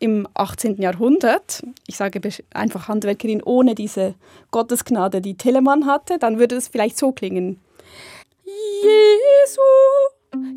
im 0.00 0.26
18. 0.34 0.82
Jahrhundert. 0.82 1.62
Ich 1.86 1.96
sage 1.96 2.20
einfach 2.52 2.88
Handwerkerin 2.88 3.40
ohne 3.44 3.76
diese 3.76 4.16
Gottesgnade, 4.50 5.20
die 5.20 5.36
Telemann 5.36 5.86
hatte. 5.86 6.18
Dann 6.18 6.40
würde 6.40 6.56
es 6.56 6.66
vielleicht 6.66 6.98
so 6.98 7.12
klingen. 7.12 7.60
Jesu, 8.44 9.60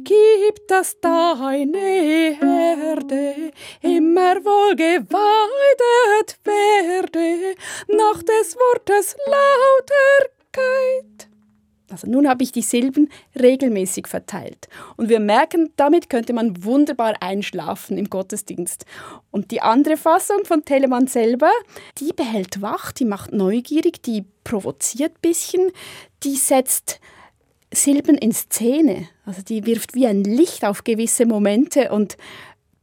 gib, 0.04 0.68
dass 0.68 1.00
deine 1.00 1.78
Herde 1.78 3.52
immer 3.82 4.44
wohl 4.44 4.76
geweidet 4.76 6.40
werde, 6.44 7.56
nach 7.90 8.24
des 8.24 8.56
Wortes 8.56 9.16
Lauterkeit. 9.28 11.33
Also 11.94 12.10
nun 12.10 12.28
habe 12.28 12.42
ich 12.42 12.52
die 12.52 12.64
Silben 12.64 13.10
regelmäßig 13.40 14.08
verteilt. 14.08 14.68
Und 14.98 15.10
wir 15.10 15.20
merken, 15.20 15.72
damit 15.76 16.10
könnte 16.10 16.34
man 16.34 16.64
wunderbar 16.64 17.14
einschlafen 17.22 18.00
im 18.00 18.10
Gottesdienst. 18.10 18.86
Und 19.30 19.52
die 19.52 19.62
andere 19.62 19.96
Fassung 19.96 20.44
von 20.44 20.66
Telemann 20.66 21.06
selber, 21.06 21.52
die 22.00 22.12
behält 22.12 22.64
wach, 22.64 22.92
die 22.92 23.06
macht 23.06 23.32
neugierig, 23.32 24.02
die 24.02 24.26
provoziert 24.44 25.14
ein 25.14 25.22
bisschen, 25.22 25.72
die 26.24 26.36
setzt 26.36 27.00
Silben 27.72 28.18
in 28.18 28.32
Szene. 28.32 29.08
Also 29.28 29.44
die 29.44 29.68
wirft 29.68 29.94
wie 29.94 30.08
ein 30.08 30.24
Licht 30.24 30.66
auf 30.66 30.84
gewisse 30.84 31.28
Momente 31.28 31.92
und 31.92 32.18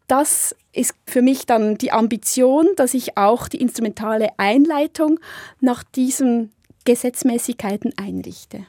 das 0.07 0.55
ist 0.73 0.95
für 1.07 1.23
mich 1.23 1.47
dann 1.47 1.79
die 1.79 1.91
Ambition, 1.91 2.69
dass 2.77 2.95
ich 2.95 3.17
auch 3.17 3.49
die 3.49 3.61
instrumentale 3.61 4.29
Einleitung 4.39 5.19
nach 5.61 5.83
diesen 5.83 6.53
Gesetzmäßigkeiten 6.85 7.93
einrichte. 7.97 8.67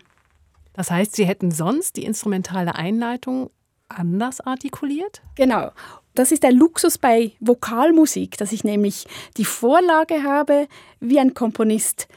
Das 0.74 0.92
heißt, 0.92 1.16
Sie 1.16 1.26
hätten 1.26 1.52
sonst 1.52 1.98
die 1.98 2.06
instrumentale 2.06 2.76
Einleitung 2.76 3.52
anders 3.90 4.42
artikuliert? 4.42 5.22
Genau. 5.36 5.72
Das 6.14 6.32
ist 6.32 6.44
der 6.44 6.52
Luxus 6.52 6.98
bei 6.98 7.34
Vokalmusik, 7.40 8.38
dass 8.38 8.52
ich 8.52 8.64
nämlich 8.64 9.06
die 9.38 9.46
Vorlage 9.46 10.24
habe, 10.24 10.68
wie 11.00 11.20
ein 11.20 11.34
Komponist 11.34 12.08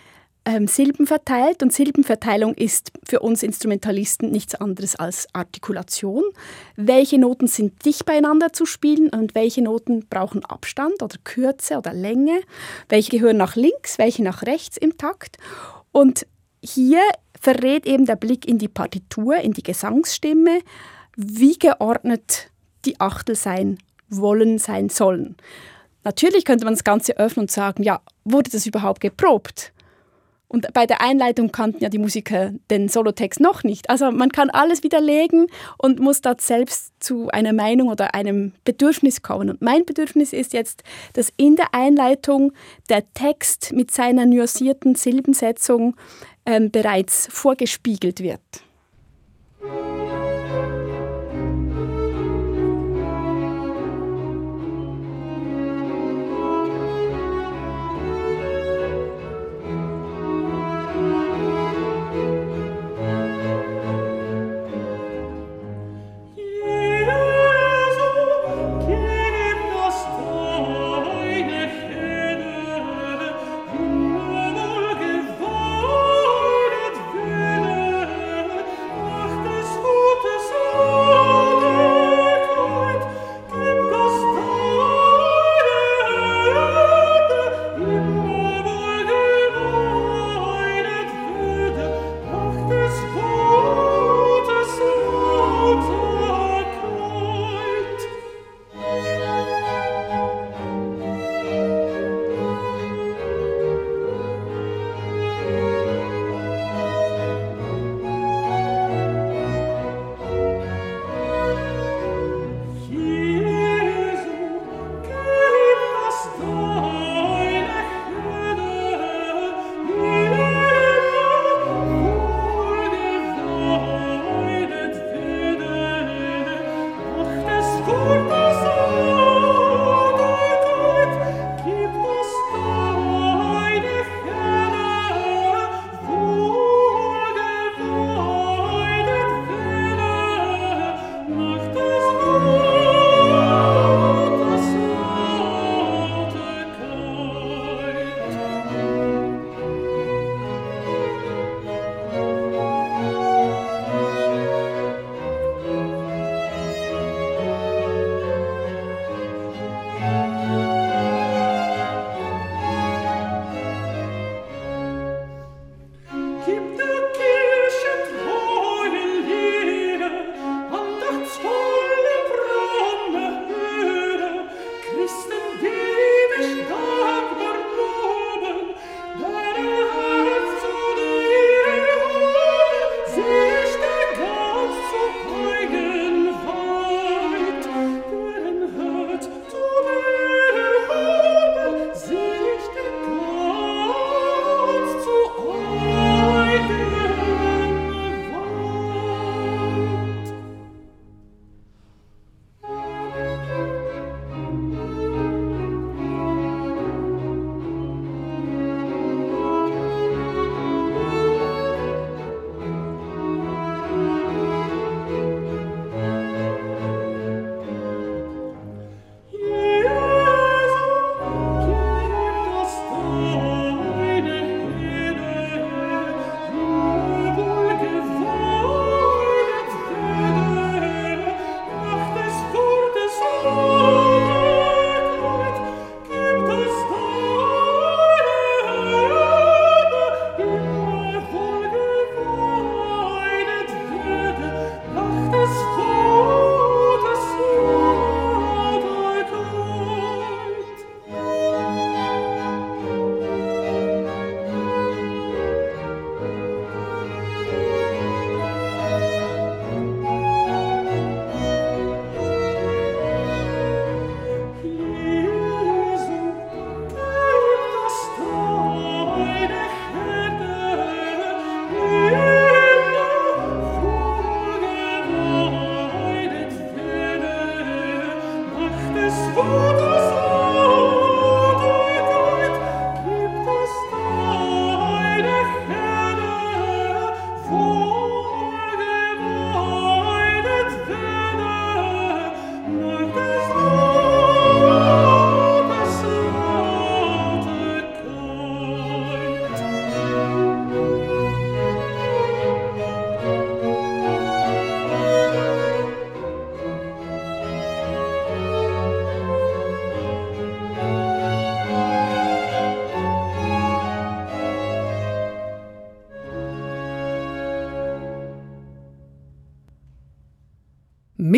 ähm, 0.45 0.67
Silben 0.67 1.07
verteilt. 1.07 1.63
Und 1.63 1.73
Silbenverteilung 1.73 2.55
ist 2.55 2.93
für 3.05 3.21
uns 3.21 3.43
Instrumentalisten 3.43 4.31
nichts 4.31 4.55
anderes 4.55 4.97
als 4.97 5.29
Artikulation. 5.33 6.25
Welche 6.77 7.19
Noten 7.19 7.47
sind 7.47 7.85
dicht 7.85 8.05
beieinander 8.05 8.53
zu 8.53 8.67
spielen 8.67 9.11
und 9.11 9.35
welche 9.35 9.63
Noten 9.63 10.07
brauchen 10.09 10.45
Abstand 10.45 11.03
oder 11.03 11.17
Kürze 11.23 11.79
oder 11.79 11.93
Länge? 11.93 12.41
Welche 12.89 13.13
gehören 13.13 13.37
nach 13.37 13.57
links, 13.57 13.99
welche 13.99 14.23
nach 14.23 14.43
rechts 14.43 14.77
im 14.77 14.99
Takt? 14.99 15.39
Und 15.93 16.27
hier 16.63 17.03
verrät 17.45 17.87
eben 17.87 18.07
der 18.07 18.17
Blick 18.17 18.49
in 18.49 18.59
die 18.59 18.69
Partitur, 18.69 19.37
in 19.37 19.53
die 19.53 19.63
Gesangsstimme, 19.63 20.61
wie 21.15 21.59
geordnet 21.59 22.51
die 22.87 22.99
Achtel 23.01 23.37
sein 23.37 23.79
wollen, 24.09 24.59
sein 24.59 24.89
sollen. 24.89 25.37
Natürlich 26.05 26.47
könnte 26.47 26.65
man 26.65 26.75
das 26.75 26.85
Ganze 26.85 27.19
öffnen 27.19 27.45
und 27.45 27.51
sagen, 27.51 27.83
ja, 27.83 28.01
wurde 28.25 28.51
das 28.51 28.67
überhaupt 28.67 29.01
geprobt? 29.01 29.73
Und 30.49 30.73
bei 30.73 30.87
der 30.87 31.01
Einleitung 31.01 31.51
kannten 31.51 31.83
ja 31.83 31.89
die 31.89 31.99
Musiker 31.99 32.53
den 32.71 32.89
Solotext 32.89 33.41
noch 33.41 33.65
nicht. 33.65 33.91
Also 33.91 34.11
man 34.11 34.31
kann 34.31 34.51
alles 34.51 34.83
widerlegen 34.83 35.49
und 35.79 35.99
muss 36.01 36.21
da 36.21 36.37
selbst 36.39 36.93
zu 37.01 37.29
einer 37.29 37.53
Meinung 37.53 37.89
oder 37.89 38.15
einem 38.15 38.53
Bedürfnis 38.65 39.23
kommen. 39.23 39.51
Und 39.51 39.63
mein 39.63 39.85
Bedürfnis 39.85 40.33
ist 40.33 40.53
jetzt, 40.53 40.85
dass 41.15 41.33
in 41.37 41.57
der 41.57 41.75
Einleitung 41.75 42.53
der 42.89 43.03
Text 43.15 43.73
mit 43.73 43.91
seiner 43.91 44.27
nuancierten 44.27 44.95
Silbensetzung 44.95 45.97
ähm, 46.47 46.71
bereits 46.71 47.29
vorgespiegelt 47.31 48.21
wird. 48.21 48.41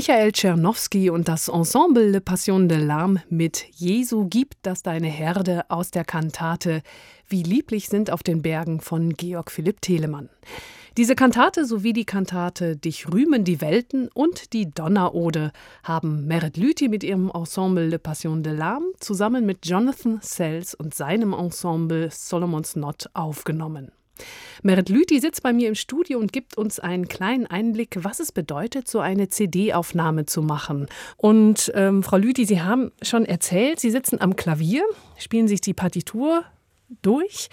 Michael 0.08 0.30
Czernowski 0.30 1.10
und 1.10 1.26
das 1.26 1.48
Ensemble 1.48 2.08
Le 2.08 2.20
Passion 2.20 2.68
de 2.68 2.78
l'Âme 2.78 3.22
mit 3.28 3.64
Jesu 3.72 4.28
gibt 4.28 4.54
das 4.62 4.84
deine 4.84 5.08
Herde 5.08 5.68
aus 5.68 5.90
der 5.90 6.04
Kantate 6.04 6.82
Wie 7.26 7.42
lieblich 7.42 7.88
sind 7.88 8.12
auf 8.12 8.22
den 8.22 8.40
Bergen 8.40 8.80
von 8.80 9.14
Georg 9.14 9.50
Philipp 9.50 9.80
Telemann. 9.80 10.28
Diese 10.96 11.16
Kantate 11.16 11.64
sowie 11.64 11.92
die 11.92 12.04
Kantate 12.04 12.76
Dich 12.76 13.12
rühmen 13.12 13.42
die 13.42 13.60
Welten 13.60 14.08
und 14.14 14.52
die 14.52 14.70
Donnerode 14.70 15.50
haben 15.82 16.28
Merit 16.28 16.56
Lüthi 16.56 16.86
mit 16.86 17.02
ihrem 17.02 17.28
Ensemble 17.34 17.88
Le 17.88 17.98
Passion 17.98 18.44
de 18.44 18.52
l'Âme 18.52 18.92
zusammen 19.00 19.44
mit 19.44 19.66
Jonathan 19.66 20.20
Sells 20.22 20.76
und 20.76 20.94
seinem 20.94 21.32
Ensemble 21.32 22.10
Solomon's 22.12 22.74
Knot 22.74 23.10
aufgenommen. 23.12 23.90
Merit 24.62 24.88
Lüthi 24.88 25.20
sitzt 25.20 25.42
bei 25.42 25.52
mir 25.52 25.68
im 25.68 25.74
Studio 25.74 26.18
und 26.18 26.32
gibt 26.32 26.56
uns 26.56 26.80
einen 26.80 27.08
kleinen 27.08 27.46
Einblick, 27.46 27.98
was 28.00 28.20
es 28.20 28.32
bedeutet, 28.32 28.88
so 28.88 29.00
eine 29.00 29.28
CD-Aufnahme 29.28 30.26
zu 30.26 30.42
machen. 30.42 30.86
Und 31.16 31.72
ähm, 31.74 32.02
Frau 32.02 32.16
Lüthi, 32.16 32.44
Sie 32.44 32.60
haben 32.60 32.92
schon 33.02 33.24
erzählt, 33.24 33.80
Sie 33.80 33.90
sitzen 33.90 34.20
am 34.20 34.36
Klavier, 34.36 34.82
spielen 35.18 35.48
sich 35.48 35.60
die 35.60 35.74
Partitur 35.74 36.44
durch 37.02 37.48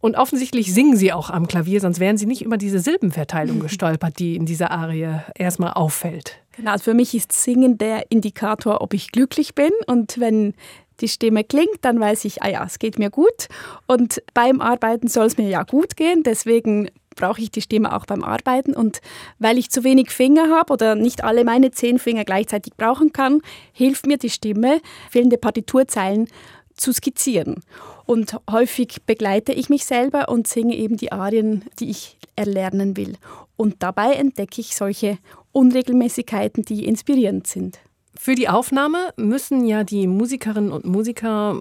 und 0.00 0.16
offensichtlich 0.16 0.74
singen 0.74 0.96
Sie 0.96 1.12
auch 1.12 1.30
am 1.30 1.46
Klavier, 1.46 1.80
sonst 1.80 2.00
wären 2.00 2.16
Sie 2.16 2.26
nicht 2.26 2.42
über 2.42 2.56
diese 2.56 2.80
Silbenverteilung 2.80 3.60
gestolpert, 3.60 4.18
die 4.18 4.36
in 4.36 4.46
dieser 4.46 4.70
Arie 4.72 5.20
erstmal 5.36 5.72
auffällt. 5.72 6.38
Genau, 6.56 6.72
also 6.72 6.84
für 6.84 6.94
mich 6.94 7.14
ist 7.14 7.32
Singen 7.32 7.78
der 7.78 8.10
Indikator, 8.10 8.82
ob 8.82 8.92
ich 8.92 9.12
glücklich 9.12 9.54
bin. 9.54 9.70
Und 9.86 10.20
wenn 10.20 10.54
die 11.00 11.08
Stimme 11.08 11.44
klingt, 11.44 11.78
dann 11.82 11.98
weiß 11.98 12.24
ich, 12.24 12.42
ah 12.42 12.48
ja, 12.48 12.64
es 12.64 12.78
geht 12.78 12.98
mir 12.98 13.10
gut. 13.10 13.48
Und 13.86 14.22
beim 14.34 14.60
Arbeiten 14.60 15.08
soll 15.08 15.26
es 15.26 15.38
mir 15.38 15.48
ja 15.48 15.62
gut 15.62 15.96
gehen. 15.96 16.22
Deswegen 16.22 16.90
brauche 17.14 17.40
ich 17.40 17.50
die 17.50 17.62
Stimme 17.62 17.94
auch 17.94 18.06
beim 18.06 18.22
Arbeiten. 18.22 18.74
Und 18.74 19.00
weil 19.38 19.58
ich 19.58 19.70
zu 19.70 19.84
wenig 19.84 20.10
Finger 20.10 20.50
habe 20.50 20.72
oder 20.72 20.94
nicht 20.94 21.24
alle 21.24 21.44
meine 21.44 21.70
zehn 21.70 21.98
Finger 21.98 22.24
gleichzeitig 22.24 22.74
brauchen 22.76 23.12
kann, 23.12 23.40
hilft 23.72 24.06
mir 24.06 24.18
die 24.18 24.30
Stimme, 24.30 24.80
fehlende 25.10 25.38
Partiturzeilen 25.38 26.28
zu 26.74 26.92
skizzieren. 26.92 27.62
Und 28.04 28.36
häufig 28.50 29.02
begleite 29.06 29.52
ich 29.52 29.68
mich 29.68 29.84
selber 29.84 30.28
und 30.28 30.46
singe 30.46 30.76
eben 30.76 30.96
die 30.96 31.12
Arien, 31.12 31.64
die 31.78 31.90
ich 31.90 32.18
erlernen 32.36 32.96
will. 32.96 33.16
Und 33.56 33.82
dabei 33.82 34.14
entdecke 34.14 34.60
ich 34.60 34.74
solche 34.74 35.18
Unregelmäßigkeiten, 35.52 36.64
die 36.64 36.86
inspirierend 36.86 37.46
sind. 37.46 37.78
Für 38.22 38.36
die 38.36 38.48
Aufnahme 38.48 39.12
müssen 39.16 39.64
ja 39.64 39.82
die 39.82 40.06
Musikerinnen 40.06 40.70
und 40.70 40.84
Musiker 40.84 41.60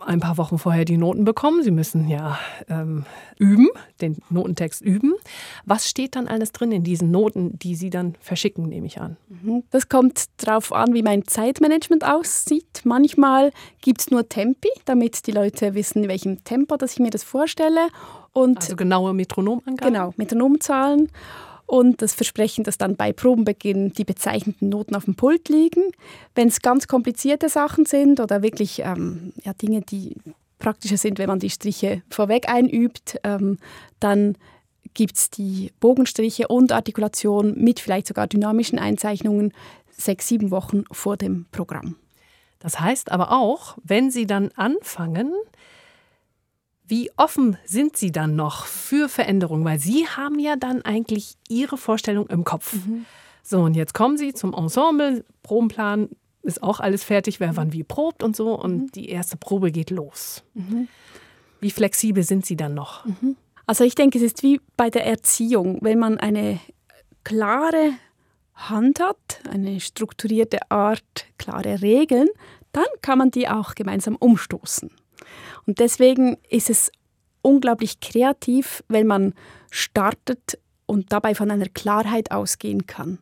ein 0.00 0.18
paar 0.18 0.38
Wochen 0.38 0.56
vorher 0.56 0.86
die 0.86 0.96
Noten 0.96 1.26
bekommen. 1.26 1.62
Sie 1.62 1.70
müssen 1.70 2.08
ja 2.08 2.38
ähm, 2.70 3.04
üben, 3.38 3.68
den 4.00 4.16
Notentext 4.30 4.80
üben. 4.80 5.12
Was 5.66 5.90
steht 5.90 6.16
dann 6.16 6.26
alles 6.26 6.52
drin 6.52 6.72
in 6.72 6.84
diesen 6.84 7.10
Noten, 7.10 7.58
die 7.58 7.74
Sie 7.74 7.90
dann 7.90 8.14
verschicken, 8.18 8.66
nehme 8.66 8.86
ich 8.86 8.98
an? 8.98 9.18
Mhm. 9.28 9.62
Das 9.68 9.90
kommt 9.90 10.24
darauf 10.38 10.72
an, 10.72 10.94
wie 10.94 11.02
mein 11.02 11.26
Zeitmanagement 11.26 12.02
aussieht. 12.02 12.80
Manchmal 12.84 13.52
gibt 13.82 14.00
es 14.00 14.10
nur 14.10 14.26
Tempi, 14.26 14.70
damit 14.86 15.26
die 15.26 15.32
Leute 15.32 15.74
wissen, 15.74 16.04
in 16.04 16.08
welchem 16.08 16.44
Tempo 16.44 16.78
dass 16.78 16.94
ich 16.94 17.00
mir 17.00 17.10
das 17.10 17.24
vorstelle. 17.24 17.88
Und 18.32 18.56
also 18.56 18.74
genaue 18.74 19.12
Metronomangaben? 19.12 19.92
Genau, 19.92 20.14
Metronomzahlen 20.16 21.10
und 21.70 22.02
das 22.02 22.14
Versprechen, 22.14 22.64
dass 22.64 22.78
dann 22.78 22.96
bei 22.96 23.12
Probenbeginn 23.12 23.92
die 23.92 24.04
bezeichneten 24.04 24.68
Noten 24.68 24.96
auf 24.96 25.04
dem 25.04 25.14
Pult 25.14 25.48
liegen. 25.48 25.84
Wenn 26.34 26.48
es 26.48 26.62
ganz 26.62 26.88
komplizierte 26.88 27.48
Sachen 27.48 27.86
sind 27.86 28.18
oder 28.18 28.42
wirklich 28.42 28.80
ähm, 28.80 29.32
ja, 29.44 29.52
Dinge, 29.54 29.82
die 29.82 30.16
praktischer 30.58 30.96
sind, 30.96 31.18
wenn 31.18 31.28
man 31.28 31.38
die 31.38 31.48
Striche 31.48 32.02
vorweg 32.10 32.48
einübt, 32.48 33.20
ähm, 33.22 33.58
dann 34.00 34.36
gibt 34.94 35.16
es 35.16 35.30
die 35.30 35.70
Bogenstriche 35.78 36.48
und 36.48 36.72
Artikulation 36.72 37.54
mit 37.56 37.78
vielleicht 37.78 38.08
sogar 38.08 38.26
dynamischen 38.26 38.80
Einzeichnungen 38.80 39.52
sechs, 39.90 40.26
sieben 40.26 40.50
Wochen 40.50 40.82
vor 40.90 41.16
dem 41.16 41.46
Programm. 41.52 41.94
Das 42.58 42.80
heißt 42.80 43.12
aber 43.12 43.30
auch, 43.30 43.78
wenn 43.84 44.10
Sie 44.10 44.26
dann 44.26 44.50
anfangen, 44.56 45.32
wie 46.90 47.10
offen 47.16 47.56
sind 47.64 47.96
Sie 47.96 48.10
dann 48.10 48.34
noch 48.34 48.66
für 48.66 49.08
Veränderungen? 49.08 49.64
Weil 49.64 49.78
Sie 49.78 50.08
haben 50.08 50.38
ja 50.38 50.56
dann 50.56 50.82
eigentlich 50.82 51.36
Ihre 51.48 51.78
Vorstellung 51.78 52.26
im 52.26 52.42
Kopf. 52.44 52.74
Mhm. 52.74 53.06
So, 53.42 53.60
und 53.60 53.74
jetzt 53.74 53.94
kommen 53.94 54.18
Sie 54.18 54.34
zum 54.34 54.52
Ensemble, 54.52 55.24
Probenplan 55.42 56.08
ist 56.42 56.62
auch 56.62 56.80
alles 56.80 57.04
fertig, 57.04 57.38
wer 57.38 57.56
wann 57.56 57.72
wie 57.72 57.84
probt 57.84 58.22
und 58.22 58.34
so. 58.34 58.58
Und 58.58 58.76
mhm. 58.76 58.92
die 58.92 59.08
erste 59.08 59.36
Probe 59.36 59.70
geht 59.70 59.90
los. 59.90 60.42
Mhm. 60.54 60.88
Wie 61.60 61.70
flexibel 61.70 62.22
sind 62.24 62.44
Sie 62.44 62.56
dann 62.56 62.74
noch? 62.74 63.04
Mhm. 63.04 63.36
Also 63.66 63.84
ich 63.84 63.94
denke, 63.94 64.18
es 64.18 64.24
ist 64.24 64.42
wie 64.42 64.60
bei 64.76 64.90
der 64.90 65.06
Erziehung. 65.06 65.78
Wenn 65.82 65.98
man 65.98 66.18
eine 66.18 66.58
klare 67.22 67.92
Hand 68.54 69.00
hat, 69.00 69.40
eine 69.48 69.80
strukturierte 69.80 70.58
Art, 70.70 71.26
klare 71.38 71.82
Regeln, 71.82 72.28
dann 72.72 72.86
kann 73.00 73.18
man 73.18 73.30
die 73.30 73.48
auch 73.48 73.74
gemeinsam 73.74 74.16
umstoßen. 74.16 74.90
Und 75.70 75.78
deswegen 75.78 76.36
ist 76.48 76.68
es 76.68 76.90
unglaublich 77.42 78.00
kreativ, 78.00 78.82
wenn 78.88 79.06
man 79.06 79.34
startet 79.70 80.58
und 80.86 81.12
dabei 81.12 81.36
von 81.36 81.48
einer 81.48 81.68
Klarheit 81.68 82.32
ausgehen 82.32 82.88
kann. 82.88 83.20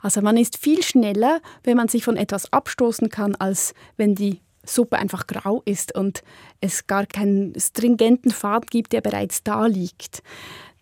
Also 0.00 0.22
man 0.22 0.38
ist 0.38 0.56
viel 0.56 0.82
schneller, 0.82 1.42
wenn 1.62 1.76
man 1.76 1.88
sich 1.88 2.02
von 2.02 2.16
etwas 2.16 2.50
abstoßen 2.54 3.10
kann, 3.10 3.36
als 3.36 3.74
wenn 3.98 4.14
die 4.14 4.40
Suppe 4.64 4.96
einfach 4.96 5.26
grau 5.26 5.60
ist 5.66 5.94
und 5.94 6.22
es 6.62 6.86
gar 6.86 7.04
keinen 7.04 7.52
stringenten 7.60 8.30
Faden 8.30 8.68
gibt, 8.70 8.94
der 8.94 9.02
bereits 9.02 9.42
da 9.42 9.66
liegt. 9.66 10.22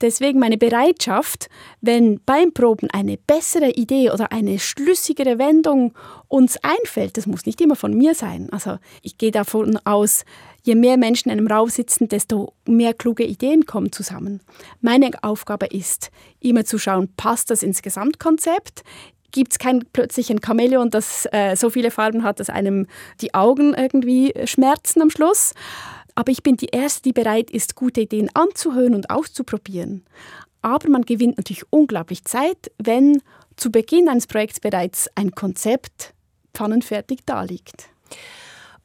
Deswegen 0.00 0.38
meine 0.38 0.58
Bereitschaft, 0.58 1.48
wenn 1.80 2.20
beim 2.24 2.52
Proben 2.52 2.88
eine 2.90 3.16
bessere 3.16 3.70
Idee 3.70 4.10
oder 4.10 4.30
eine 4.30 4.60
schlüssigere 4.60 5.38
Wendung 5.38 5.92
uns 6.28 6.56
einfällt, 6.62 7.16
das 7.16 7.26
muss 7.26 7.46
nicht 7.46 7.60
immer 7.60 7.74
von 7.74 7.94
mir 7.94 8.14
sein. 8.14 8.48
Also 8.52 8.78
ich 9.02 9.18
gehe 9.18 9.32
davon 9.32 9.76
aus, 9.84 10.24
je 10.62 10.76
mehr 10.76 10.96
Menschen 10.98 11.30
in 11.30 11.38
einem 11.38 11.48
Raum 11.48 11.68
sitzen, 11.68 12.08
desto 12.08 12.52
mehr 12.64 12.94
kluge 12.94 13.24
Ideen 13.24 13.66
kommen 13.66 13.90
zusammen. 13.90 14.40
Meine 14.80 15.10
Aufgabe 15.22 15.66
ist, 15.66 16.10
immer 16.40 16.64
zu 16.64 16.78
schauen, 16.78 17.08
passt 17.16 17.50
das 17.50 17.64
ins 17.64 17.82
Gesamtkonzept? 17.82 18.82
Gibt 19.30 19.52
es 19.52 19.58
kein 19.58 19.84
plötzlich 19.92 20.30
ein 20.30 20.40
Chamäleon, 20.44 20.90
das 20.90 21.26
äh, 21.32 21.54
so 21.54 21.70
viele 21.70 21.90
Farben 21.90 22.22
hat, 22.22 22.40
dass 22.40 22.48
einem 22.48 22.86
die 23.20 23.34
Augen 23.34 23.74
irgendwie 23.74 24.32
schmerzen 24.44 25.02
am 25.02 25.10
Schluss? 25.10 25.52
Aber 26.18 26.32
ich 26.32 26.42
bin 26.42 26.56
die 26.56 26.70
Erste, 26.72 27.02
die 27.02 27.12
bereit 27.12 27.48
ist, 27.48 27.76
gute 27.76 28.00
Ideen 28.00 28.28
anzuhören 28.34 28.96
und 28.96 29.08
auszuprobieren. 29.08 30.02
Aber 30.62 30.88
man 30.88 31.02
gewinnt 31.02 31.36
natürlich 31.36 31.62
unglaublich 31.70 32.24
Zeit, 32.24 32.72
wenn 32.76 33.22
zu 33.54 33.70
Beginn 33.70 34.08
eines 34.08 34.26
Projekts 34.26 34.58
bereits 34.58 35.08
ein 35.14 35.30
Konzept 35.30 36.14
pfannenfertig 36.54 37.20
daliegt. 37.24 37.90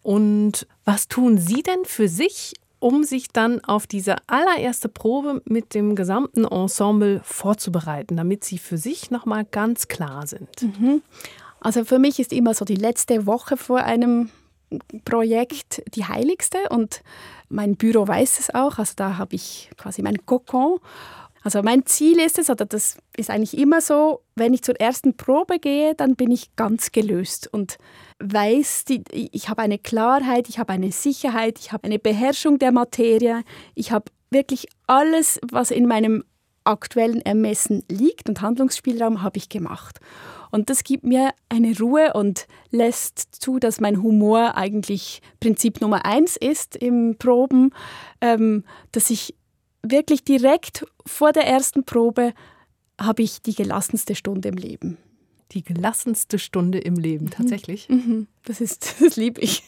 Und 0.04 0.68
was 0.86 1.08
tun 1.08 1.40
Sie 1.40 1.64
denn 1.64 1.86
für 1.86 2.08
sich, 2.08 2.54
um 2.78 3.04
sich 3.04 3.30
dann 3.30 3.64
auf 3.64 3.88
diese 3.88 4.18
allererste 4.28 4.88
Probe 4.88 5.42
mit 5.46 5.74
dem 5.74 5.96
gesamten 5.96 6.46
Ensemble 6.46 7.20
vorzubereiten, 7.24 8.16
damit 8.16 8.44
Sie 8.44 8.60
für 8.60 8.78
sich 8.78 9.10
nochmal 9.10 9.44
ganz 9.44 9.88
klar 9.88 10.28
sind? 10.28 10.62
Mhm. 10.62 11.02
Also 11.60 11.84
für 11.84 11.98
mich 11.98 12.20
ist 12.20 12.32
immer 12.32 12.54
so 12.54 12.64
die 12.64 12.76
letzte 12.76 13.26
Woche 13.26 13.58
vor 13.58 13.80
einem 13.80 14.30
Projekt 15.06 15.82
die 15.96 16.06
heiligste 16.06 16.58
und 16.70 17.02
mein 17.50 17.76
Büro 17.76 18.08
weiß 18.08 18.40
es 18.40 18.54
auch. 18.54 18.78
Also 18.78 18.94
da 18.96 19.18
habe 19.18 19.36
ich 19.36 19.70
quasi 19.78 20.02
mein 20.02 20.26
Kokon. 20.26 20.80
Also 21.44 21.62
mein 21.62 21.86
Ziel 21.86 22.20
ist 22.20 22.40
es, 22.40 22.50
oder 22.50 22.66
das 22.66 22.98
ist 23.18 23.30
eigentlich 23.30 23.58
immer 23.58 23.82
so, 23.82 24.22
wenn 24.36 24.54
ich 24.54 24.64
zur 24.64 24.80
ersten 24.80 25.18
Probe 25.18 25.60
gehe, 25.60 25.94
dann 25.94 26.16
bin 26.16 26.32
ich 26.32 26.56
ganz 26.56 26.94
gelöst 26.94 27.50
und 27.52 27.78
weiß, 28.20 28.86
die, 28.86 29.04
ich 29.12 29.50
habe 29.50 29.62
eine 29.62 29.78
Klarheit, 29.78 30.48
ich 30.48 30.58
habe 30.58 30.72
eine 30.72 30.94
Sicherheit, 30.94 31.60
ich 31.60 31.74
habe 31.74 31.84
eine 31.84 32.00
Beherrschung 32.00 32.60
der 32.60 32.72
Materie, 32.72 33.44
ich 33.76 33.92
habe 33.92 34.06
wirklich 34.30 34.68
alles, 34.88 35.40
was 35.52 35.70
in 35.70 35.86
meinem 35.86 36.24
aktuellen 36.64 37.22
Ermessen 37.22 37.84
liegt 37.90 38.30
und 38.30 38.42
Handlungsspielraum 38.42 39.22
habe 39.22 39.38
ich 39.38 39.50
gemacht. 39.50 40.00
Und 40.54 40.70
das 40.70 40.84
gibt 40.84 41.04
mir 41.04 41.34
eine 41.50 41.76
Ruhe 41.80 42.14
und 42.14 42.46
lässt 42.70 43.18
zu, 43.42 43.58
dass 43.58 43.82
mein 43.82 44.04
Humor 44.04 44.56
eigentlich 44.56 45.24
Prinzip 45.40 45.82
Nummer 45.82 46.06
eins 46.06 46.38
ist 46.38 46.76
im 46.76 47.16
Proben, 47.18 47.72
ähm, 48.22 48.64
dass 48.92 49.10
ich 49.10 49.34
wirklich 49.82 50.24
direkt 50.24 50.86
vor 51.08 51.32
der 51.32 51.48
ersten 51.48 51.86
Probe 51.86 52.36
habe 53.02 53.24
ich 53.24 53.42
die 53.42 53.56
gelassenste 53.56 54.14
Stunde 54.14 54.50
im 54.50 54.58
Leben. 54.58 55.00
Die 55.54 55.64
gelassenste 55.64 56.38
Stunde 56.38 56.78
im 56.78 56.98
Leben, 56.98 57.32
tatsächlich. 57.32 57.90
Mhm. 57.90 58.28
Das 58.46 58.62
ist, 58.62 58.98
das 59.02 59.16
liebe 59.16 59.42
ich. 59.42 59.64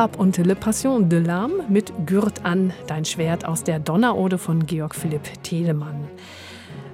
Wollrab 0.00 0.18
und 0.18 0.38
Le 0.38 0.54
Passion 0.54 1.10
de 1.10 1.18
l'âme 1.18 1.68
mit 1.68 1.92
Gürt 2.06 2.46
an, 2.46 2.72
dein 2.86 3.04
Schwert 3.04 3.44
aus 3.44 3.64
der 3.64 3.78
Donnerode 3.78 4.38
von 4.38 4.64
Georg 4.64 4.94
Philipp 4.94 5.42
Telemann. 5.42 6.08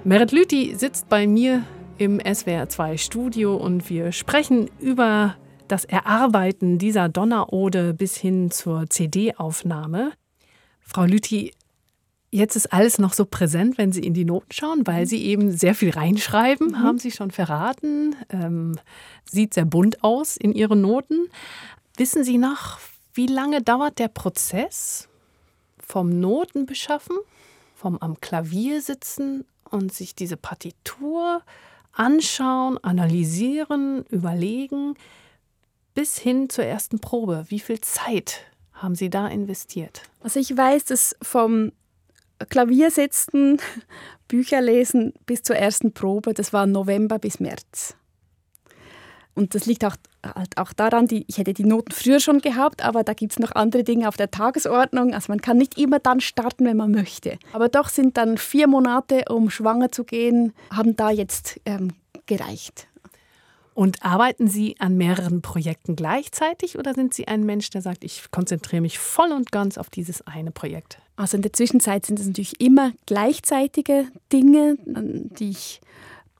Merit 0.03 0.33
Lüthi 0.33 0.75
sitzt 0.75 1.07
bei 1.07 1.25
mir 1.25 1.63
im 1.97 2.19
SWR 2.19 2.67
2 2.67 2.97
Studio 2.97 3.55
und 3.55 3.89
wir 3.89 4.11
sprechen 4.11 4.69
über 4.81 5.37
das 5.69 5.85
Erarbeiten 5.85 6.79
dieser 6.79 7.07
Donnerode 7.07 7.93
bis 7.93 8.17
hin 8.17 8.51
zur 8.51 8.89
CD-Aufnahme. 8.89 10.11
Frau 10.81 11.05
Lüthi, 11.05 11.53
jetzt 12.29 12.57
ist 12.57 12.73
alles 12.73 12.99
noch 12.99 13.13
so 13.13 13.23
präsent, 13.23 13.77
wenn 13.77 13.93
Sie 13.93 14.01
in 14.01 14.15
die 14.15 14.25
Noten 14.25 14.51
schauen, 14.51 14.85
weil 14.85 15.05
Sie 15.05 15.23
eben 15.23 15.53
sehr 15.53 15.75
viel 15.75 15.91
reinschreiben, 15.91 16.83
haben 16.83 16.97
Sie 16.97 17.11
schon 17.11 17.31
verraten. 17.31 18.17
Ähm, 18.31 18.75
sieht 19.23 19.53
sehr 19.53 19.63
bunt 19.63 20.03
aus 20.03 20.35
in 20.35 20.51
Ihren 20.51 20.81
Noten. 20.81 21.29
Wissen 21.95 22.25
Sie 22.25 22.37
noch, 22.37 22.79
wie 23.17 23.25
lange 23.25 23.63
dauert 23.63 23.97
der 23.97 24.09
Prozess 24.09 25.09
vom 25.79 26.19
Noten 26.19 26.67
beschaffen, 26.67 27.17
vom 27.73 27.97
am 27.97 28.21
Klavier 28.21 28.81
sitzen 28.81 29.43
und 29.71 29.91
sich 29.91 30.13
diese 30.13 30.37
Partitur 30.37 31.41
anschauen, 31.93 32.77
analysieren, 32.83 34.05
überlegen, 34.09 34.93
bis 35.95 36.19
hin 36.19 36.49
zur 36.49 36.65
ersten 36.65 36.99
Probe? 36.99 37.45
Wie 37.49 37.59
viel 37.59 37.81
Zeit 37.81 38.41
haben 38.73 38.93
Sie 38.93 39.09
da 39.09 39.27
investiert? 39.27 40.03
Also 40.21 40.39
ich 40.39 40.55
weiß, 40.55 40.85
dass 40.85 41.15
vom 41.23 41.71
Klavier 42.49 42.91
sitzen, 42.91 43.59
Bücher 44.27 44.61
lesen 44.61 45.13
bis 45.25 45.41
zur 45.41 45.55
ersten 45.55 45.91
Probe, 45.91 46.35
das 46.35 46.53
war 46.53 46.67
November 46.67 47.17
bis 47.17 47.39
März. 47.39 47.95
Und 49.37 49.53
das 49.53 49.67
liegt 49.67 49.85
auch, 49.85 49.95
halt 50.23 50.57
auch 50.57 50.73
daran, 50.73 51.05
die, 51.05 51.23
ich 51.27 51.37
hätte 51.37 51.53
die 51.53 51.63
Noten 51.63 51.91
früher 51.91 52.19
schon 52.19 52.39
gehabt, 52.39 52.83
aber 52.83 53.03
da 53.03 53.13
gibt 53.13 53.33
es 53.33 53.39
noch 53.39 53.51
andere 53.51 53.83
Dinge 53.83 54.07
auf 54.07 54.17
der 54.17 54.31
Tagesordnung. 54.31 55.13
Also 55.13 55.31
man 55.31 55.41
kann 55.41 55.57
nicht 55.57 55.77
immer 55.77 55.99
dann 55.99 56.21
starten, 56.21 56.65
wenn 56.65 56.77
man 56.77 56.89
möchte. 56.89 57.37
Aber 57.53 57.69
doch 57.69 57.89
sind 57.89 58.17
dann 58.17 58.39
vier 58.39 58.67
Monate, 58.67 59.25
um 59.29 59.51
schwanger 59.51 59.91
zu 59.91 60.05
gehen, 60.05 60.53
haben 60.75 60.95
da 60.95 61.11
jetzt 61.11 61.61
ähm, 61.65 61.93
gereicht. 62.25 62.87
Und 63.75 64.03
arbeiten 64.03 64.47
Sie 64.47 64.75
an 64.79 64.97
mehreren 64.97 65.43
Projekten 65.43 65.95
gleichzeitig 65.95 66.79
oder 66.79 66.95
sind 66.95 67.13
Sie 67.13 67.27
ein 67.27 67.45
Mensch, 67.45 67.69
der 67.69 67.83
sagt, 67.83 68.03
ich 68.03 68.31
konzentriere 68.31 68.81
mich 68.81 68.97
voll 68.97 69.31
und 69.31 69.51
ganz 69.51 69.77
auf 69.77 69.91
dieses 69.91 70.25
eine 70.25 70.49
Projekt? 70.49 70.97
Also 71.15 71.37
in 71.37 71.43
der 71.43 71.53
Zwischenzeit 71.53 72.07
sind 72.07 72.19
es 72.19 72.25
natürlich 72.25 72.59
immer 72.59 72.91
gleichzeitige 73.05 74.07
Dinge, 74.33 74.77
die 74.87 75.51
ich 75.51 75.79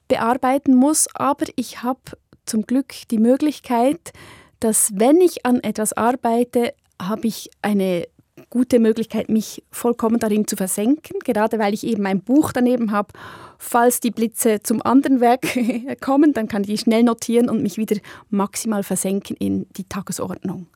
bearbeiten 0.07 0.73
muss, 0.73 1.07
aber 1.13 1.45
ich 1.55 1.83
habe 1.83 1.99
zum 2.47 2.63
Glück 2.65 2.93
die 3.11 3.19
Möglichkeit, 3.19 4.11
dass 4.59 4.91
wenn 4.95 5.21
ich 5.21 5.45
an 5.45 5.61
etwas 5.61 5.93
arbeite, 5.93 6.73
habe 6.99 7.27
ich 7.27 7.49
eine 7.61 8.07
gute 8.49 8.79
Möglichkeit, 8.79 9.29
mich 9.29 9.63
vollkommen 9.71 10.19
darin 10.19 10.47
zu 10.47 10.55
versenken, 10.55 11.19
gerade 11.23 11.59
weil 11.59 11.73
ich 11.73 11.85
eben 11.85 12.05
ein 12.05 12.21
Buch 12.21 12.51
daneben 12.51 12.91
habe. 12.91 13.13
Falls 13.57 13.99
die 13.99 14.11
Blitze 14.11 14.61
zum 14.61 14.81
anderen 14.81 15.19
Werk 15.19 15.45
kommen, 16.01 16.33
dann 16.33 16.47
kann 16.47 16.61
ich 16.61 16.69
die 16.69 16.77
schnell 16.77 17.03
notieren 17.03 17.49
und 17.49 17.61
mich 17.61 17.77
wieder 17.77 17.97
maximal 18.29 18.83
versenken 18.83 19.35
in 19.37 19.67
die 19.75 19.83
Tagesordnung. 19.83 20.67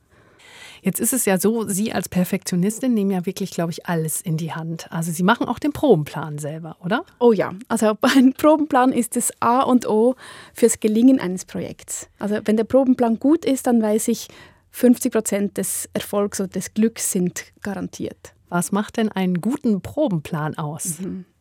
Jetzt 0.84 0.98
ist 0.98 1.12
es 1.12 1.24
ja 1.26 1.38
so, 1.38 1.68
Sie 1.68 1.92
als 1.92 2.08
Perfektionistin 2.08 2.92
nehmen 2.92 3.12
ja 3.12 3.24
wirklich, 3.24 3.52
glaube 3.52 3.70
ich, 3.70 3.86
alles 3.86 4.20
in 4.20 4.36
die 4.36 4.52
Hand. 4.52 4.90
Also 4.90 5.12
Sie 5.12 5.22
machen 5.22 5.46
auch 5.46 5.60
den 5.60 5.72
Probenplan 5.72 6.38
selber, 6.38 6.76
oder? 6.80 7.04
Oh 7.20 7.32
ja, 7.32 7.52
also 7.68 7.96
ein 8.02 8.32
Probenplan 8.32 8.92
ist 8.92 9.14
das 9.14 9.32
A 9.38 9.60
und 9.60 9.86
O 9.86 10.16
fürs 10.52 10.80
Gelingen 10.80 11.20
eines 11.20 11.44
Projekts. 11.44 12.08
Also 12.18 12.40
wenn 12.44 12.56
der 12.56 12.64
Probenplan 12.64 13.20
gut 13.20 13.44
ist, 13.44 13.68
dann 13.68 13.80
weiß 13.80 14.08
ich, 14.08 14.26
50 14.72 15.12
Prozent 15.12 15.56
des 15.56 15.88
Erfolgs 15.92 16.40
oder 16.40 16.48
des 16.48 16.74
Glücks 16.74 17.12
sind 17.12 17.44
garantiert. 17.62 18.34
Was 18.48 18.72
macht 18.72 18.96
denn 18.96 19.08
einen 19.08 19.40
guten 19.40 19.82
Probenplan 19.82 20.58
aus? 20.58 20.98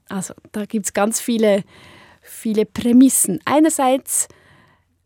Also 0.08 0.34
da 0.52 0.66
gibt 0.66 0.86
es 0.86 0.94
ganz 0.94 1.20
viele, 1.20 1.64
viele 2.22 2.66
Prämissen. 2.66 3.40
Einerseits 3.46 4.28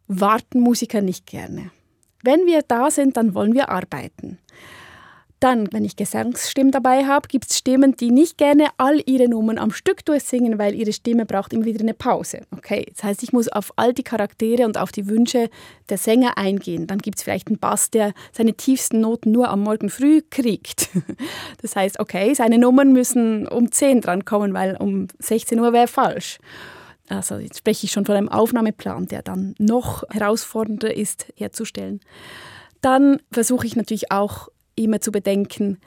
warten 0.07 0.59
Musiker 0.59 1.01
nicht 1.01 1.25
gerne. 1.25 1.71
Wenn 2.25 2.47
wir 2.47 2.63
da 2.63 2.89
sind, 2.89 3.17
dann 3.17 3.35
wollen 3.35 3.53
wir 3.53 3.69
arbeiten. 3.69 4.39
Dann, 5.39 5.71
wenn 5.71 5.85
ich 5.85 5.95
Gesangsstimmen 5.95 6.71
dabei 6.71 7.05
habe, 7.05 7.27
gibt 7.27 7.51
es 7.51 7.57
Stimmen, 7.59 7.95
die 7.95 8.09
nicht 8.09 8.39
gerne 8.39 8.69
all 8.77 8.99
ihre 9.05 9.27
Nummern 9.27 9.59
am 9.59 9.69
Stück 9.69 10.03
durchsingen, 10.03 10.57
weil 10.57 10.73
ihre 10.73 10.91
Stimme 10.91 11.27
braucht 11.27 11.53
immer 11.53 11.65
wieder 11.65 11.81
eine 11.81 11.93
Pause. 11.93 12.41
Okay, 12.55 12.87
das 12.89 13.03
heißt, 13.03 13.21
ich 13.21 13.31
muss 13.31 13.47
auf 13.49 13.71
all 13.75 13.93
die 13.93 14.01
Charaktere 14.01 14.65
und 14.65 14.79
auf 14.79 14.91
die 14.91 15.07
Wünsche 15.07 15.49
der 15.89 15.99
Sänger 15.99 16.39
eingehen. 16.39 16.87
Dann 16.87 16.97
gibt 16.97 17.19
es 17.19 17.23
vielleicht 17.23 17.49
einen 17.49 17.59
Bass, 17.59 17.91
der 17.91 18.13
seine 18.31 18.53
tiefsten 18.53 19.01
Noten 19.01 19.31
nur 19.31 19.49
am 19.49 19.61
Morgen 19.61 19.89
früh 19.89 20.21
kriegt. 20.29 20.89
Das 21.61 21.75
heißt, 21.75 21.99
okay, 21.99 22.33
seine 22.33 22.59
Nummern 22.59 22.93
müssen 22.93 23.47
um 23.47 23.71
10 23.71 24.01
drankommen, 24.01 24.53
weil 24.53 24.75
um 24.77 25.07
16 25.19 25.59
Uhr 25.59 25.73
wäre 25.73 25.87
falsch. 25.87 26.37
Also 27.07 27.35
jetzt 27.35 27.59
spreche 27.59 27.85
ich 27.85 27.91
schon 27.91 28.05
von 28.05 28.15
einem 28.15 28.29
Aufnahmeplan, 28.29 29.07
der 29.07 29.21
dann 29.21 29.55
noch 29.59 30.03
herausfordernder 30.09 30.95
ist 30.95 31.27
herzustellen. 31.35 31.99
Dann 32.81 33.21
versuche 33.31 33.67
ich 33.67 33.75
natürlich 33.75 34.11
auch 34.11 34.49
immer 34.75 35.01
zu 35.01 35.11
bedenken, 35.11 35.79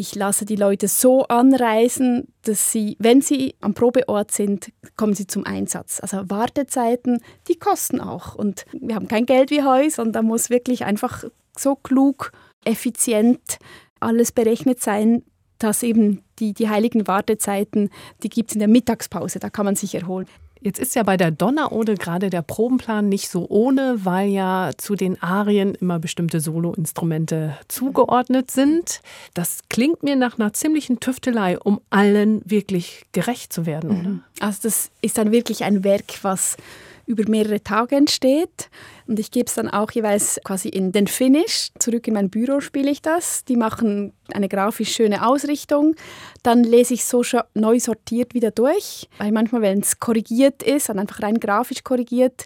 ich 0.00 0.14
lasse 0.14 0.44
die 0.44 0.54
Leute 0.54 0.86
so 0.86 1.24
anreisen, 1.24 2.32
dass 2.42 2.70
sie, 2.70 2.96
wenn 3.00 3.20
sie 3.20 3.56
am 3.60 3.74
Probeort 3.74 4.30
sind, 4.30 4.72
kommen 4.96 5.14
sie 5.14 5.26
zum 5.26 5.44
Einsatz. 5.44 5.98
Also 6.00 6.30
Wartezeiten, 6.30 7.20
die 7.48 7.56
kosten 7.56 8.00
auch. 8.00 8.36
Und 8.36 8.64
wir 8.72 8.94
haben 8.94 9.08
kein 9.08 9.26
Geld 9.26 9.50
wie 9.50 9.64
Heu, 9.64 9.90
sondern 9.90 10.12
da 10.12 10.22
muss 10.22 10.50
wirklich 10.50 10.84
einfach 10.84 11.24
so 11.56 11.74
klug, 11.74 12.30
effizient 12.64 13.58
alles 13.98 14.30
berechnet 14.30 14.80
sein, 14.80 15.24
dass 15.58 15.82
eben 15.82 16.22
die, 16.38 16.52
die 16.52 16.68
heiligen 16.68 17.06
Wartezeiten, 17.06 17.90
die 18.22 18.28
gibt 18.28 18.50
es 18.50 18.56
in 18.56 18.60
der 18.60 18.68
Mittagspause, 18.68 19.38
da 19.38 19.50
kann 19.50 19.64
man 19.64 19.76
sich 19.76 19.94
erholen. 19.94 20.26
Jetzt 20.60 20.80
ist 20.80 20.96
ja 20.96 21.04
bei 21.04 21.16
der 21.16 21.30
Donnerode 21.30 21.94
gerade 21.94 22.30
der 22.30 22.42
Probenplan 22.42 23.08
nicht 23.08 23.28
so 23.28 23.46
ohne, 23.48 24.00
weil 24.02 24.28
ja 24.28 24.72
zu 24.76 24.96
den 24.96 25.22
Arien 25.22 25.74
immer 25.76 26.00
bestimmte 26.00 26.40
Soloinstrumente 26.40 27.56
zugeordnet 27.68 28.50
sind. 28.50 29.00
Das 29.34 29.60
klingt 29.68 30.02
mir 30.02 30.16
nach 30.16 30.38
einer 30.38 30.52
ziemlichen 30.52 30.98
Tüftelei, 30.98 31.58
um 31.58 31.80
allen 31.90 32.42
wirklich 32.44 33.06
gerecht 33.12 33.52
zu 33.52 33.66
werden, 33.66 33.90
oder? 33.90 34.46
Also 34.46 34.60
das 34.64 34.90
ist 35.00 35.16
dann 35.16 35.30
wirklich 35.30 35.62
ein 35.62 35.84
Werk, 35.84 36.18
was 36.22 36.56
über 37.08 37.28
mehrere 37.28 37.62
Tage 37.62 37.96
entsteht. 37.96 38.68
Und 39.06 39.18
ich 39.18 39.30
gebe 39.30 39.46
es 39.46 39.54
dann 39.54 39.68
auch 39.68 39.90
jeweils 39.90 40.38
quasi 40.44 40.68
in 40.68 40.92
den 40.92 41.06
Finish. 41.06 41.70
Zurück 41.78 42.06
in 42.06 42.14
mein 42.14 42.28
Büro 42.28 42.60
spiele 42.60 42.90
ich 42.90 43.00
das. 43.00 43.44
Die 43.46 43.56
machen 43.56 44.12
eine 44.32 44.48
grafisch 44.48 44.92
schöne 44.92 45.26
Ausrichtung. 45.26 45.96
Dann 46.42 46.62
lese 46.62 46.94
ich 46.94 47.04
so 47.04 47.22
neu 47.54 47.80
sortiert 47.80 48.34
wieder 48.34 48.50
durch. 48.50 49.08
Weil 49.18 49.32
manchmal, 49.32 49.62
wenn 49.62 49.80
es 49.80 49.98
korrigiert 49.98 50.62
ist, 50.62 50.90
dann 50.90 50.98
einfach 50.98 51.22
rein 51.22 51.40
grafisch 51.40 51.82
korrigiert, 51.82 52.44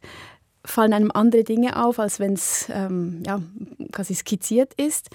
fallen 0.65 0.93
einem 0.93 1.11
andere 1.13 1.43
Dinge 1.43 1.83
auf, 1.85 1.99
als 1.99 2.21
wenn 2.21 2.35
es 2.35 2.69
ähm, 2.73 3.23
ja, 3.27 3.43
quasi 3.91 4.15
skizziert 4.15 4.75
ist. 4.75 5.11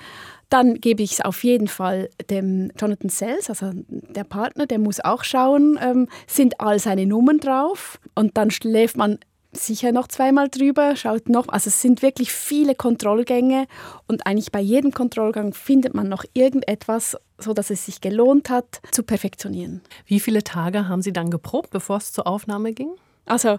Dann 0.50 0.76
gebe 0.76 1.04
ich 1.04 1.14
es 1.14 1.22
auf 1.22 1.44
jeden 1.44 1.68
Fall 1.68 2.10
dem 2.30 2.72
Jonathan 2.78 3.10
Sells, 3.10 3.50
also 3.50 3.72
der 3.88 4.24
Partner, 4.24 4.66
der 4.66 4.80
muss 4.80 5.00
auch 5.00 5.24
schauen, 5.24 5.78
ähm, 5.82 6.08
sind 6.26 6.62
all 6.62 6.80
seine 6.80 7.06
Nummern 7.06 7.40
drauf. 7.40 8.00
Und 8.16 8.38
dann 8.38 8.52
schläft 8.52 8.98
man 8.98 9.20
sicher 9.52 9.92
noch 9.92 10.08
zweimal 10.08 10.50
drüber, 10.50 10.96
schaut 10.96 11.30
noch. 11.30 11.48
Also 11.50 11.70
es 11.70 11.82
sind 11.82 12.02
wirklich 12.02 12.32
viele 12.32 12.76
Kontrollgänge 12.76 13.68
und 14.08 14.26
eigentlich 14.26 14.52
bei 14.52 14.60
jedem 14.60 14.92
Kontrollgang 14.92 15.54
findet 15.54 15.94
man 15.94 16.10
noch 16.10 16.26
irgendetwas, 16.34 17.18
so 17.38 17.54
dass 17.54 17.70
es 17.70 17.86
sich 17.86 18.02
gelohnt 18.02 18.50
hat, 18.50 18.82
zu 18.92 19.04
perfektionieren. 19.04 19.82
Wie 20.06 20.20
viele 20.20 20.44
Tage 20.44 20.88
haben 20.88 21.02
Sie 21.02 21.14
dann 21.14 21.30
geprobt, 21.30 21.70
bevor 21.70 21.98
es 21.98 22.12
zur 22.12 22.28
Aufnahme 22.28 22.74
ging? 22.74 22.92
Also 23.26 23.58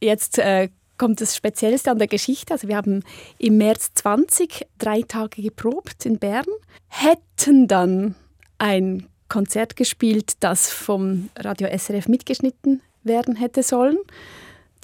jetzt 0.00 0.38
äh, 0.38 0.68
kommt 0.98 1.20
das 1.20 1.36
Speziellste 1.36 1.90
an 1.90 1.98
der 1.98 2.08
Geschichte. 2.08 2.52
Also 2.52 2.68
wir 2.68 2.76
haben 2.76 3.04
im 3.38 3.56
März 3.56 3.92
20 3.94 4.66
drei 4.78 5.02
Tage 5.02 5.42
geprobt 5.42 6.04
in 6.04 6.18
Bern, 6.18 6.46
hätten 6.88 7.68
dann 7.68 8.14
ein 8.58 9.06
Konzert 9.28 9.76
gespielt, 9.76 10.34
das 10.40 10.70
vom 10.70 11.28
Radio 11.36 11.68
SRF 11.68 12.08
mitgeschnitten 12.08 12.82
werden 13.04 13.36
hätte 13.36 13.62
sollen. 13.62 13.98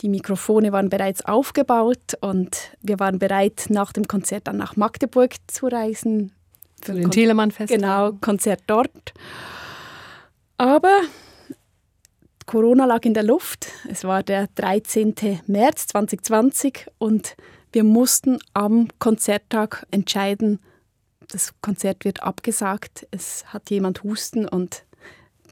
Die 0.01 0.09
Mikrofone 0.09 0.73
waren 0.73 0.89
bereits 0.89 1.25
aufgebaut 1.25 2.19
und 2.21 2.77
wir 2.81 2.99
waren 2.99 3.19
bereit, 3.19 3.67
nach 3.69 3.93
dem 3.93 4.07
Konzert 4.07 4.49
dann 4.49 4.57
nach 4.57 4.77
Magdeburg 4.77 5.35
zu 5.47 5.67
reisen. 5.67 6.33
Für 6.83 6.95
den 6.95 7.11
Telemann-Fest. 7.11 7.73
Genau, 7.73 8.13
Konzert 8.21 8.63
dort. 8.67 9.15
Aber 10.59 11.01
Corona 12.47 12.85
lag 12.85 13.05
in 13.05 13.15
der 13.15 13.23
Luft. 13.23 13.69
Es 13.89 14.05
war 14.05 14.23
der 14.23 14.49
13. 14.55 15.15
März 15.47 15.87
2020 15.89 16.87
und 16.99 17.37
wir 17.73 17.85
mussten 17.85 18.39
am 18.53 18.89
Konzerttag 18.99 19.87
entscheiden, 19.91 20.61
das 21.29 21.53
Konzert 21.61 22.05
wird 22.05 22.23
abgesagt, 22.23 23.07
es 23.11 23.45
hat 23.47 23.71
jemand 23.71 24.03
Husten 24.05 24.47
und 24.47 24.85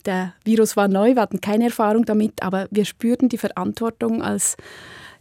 der 0.05 0.35
Virus 0.45 0.77
war 0.77 0.89
neu, 0.89 1.15
wir 1.15 1.23
hatten 1.23 1.41
keine 1.41 1.65
Erfahrung 1.65 2.05
damit, 2.05 2.43
aber 2.43 2.69
wir 2.71 2.85
spürten 2.85 3.29
die 3.29 3.39
Verantwortung 3.39 4.23
als 4.23 4.57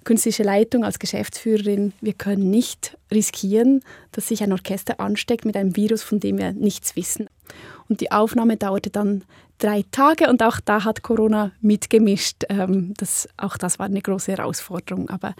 künstliche 0.03 0.43
Leitung, 0.43 0.83
als 0.83 0.99
Geschäftsführerin. 0.99 1.93
Wir 2.01 2.13
können 2.13 2.49
nicht 2.49 2.97
riskieren, 3.11 3.83
dass 4.11 4.27
sich 4.27 4.43
ein 4.43 4.51
Orchester 4.51 4.99
ansteckt 4.99 5.45
mit 5.45 5.55
einem 5.55 5.75
Virus, 5.75 6.01
von 6.01 6.19
dem 6.19 6.37
wir 6.37 6.53
nichts 6.53 6.95
wissen. 6.95 7.29
Und 7.87 8.01
die 8.01 8.11
Aufnahme 8.11 8.57
dauerte 8.57 8.89
dann 8.89 9.23
drei 9.59 9.83
Tage 9.91 10.29
und 10.29 10.41
auch 10.41 10.59
da 10.59 10.83
hat 10.83 11.03
Corona 11.03 11.51
mitgemischt. 11.61 12.45
Ähm, 12.49 12.93
das, 12.97 13.29
auch 13.37 13.57
das 13.57 13.79
war 13.79 13.85
eine 13.85 14.01
große 14.01 14.31
Herausforderung. 14.31 15.09
Aber 15.09 15.35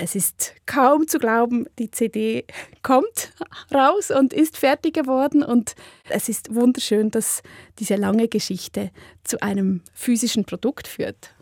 es 0.00 0.14
ist 0.14 0.54
kaum 0.64 1.06
zu 1.06 1.18
glauben, 1.18 1.66
die 1.78 1.90
CD 1.90 2.44
kommt 2.82 3.32
raus 3.72 4.10
und 4.10 4.32
ist 4.32 4.56
fertig 4.56 4.94
geworden. 4.94 5.42
Und 5.42 5.74
es 6.08 6.28
ist 6.28 6.54
wunderschön, 6.54 7.10
dass 7.10 7.42
diese 7.78 7.96
lange 7.96 8.28
Geschichte 8.28 8.90
zu 9.24 9.42
einem 9.42 9.82
physischen 9.92 10.44
Produkt 10.44 10.88
führt. 10.88 11.34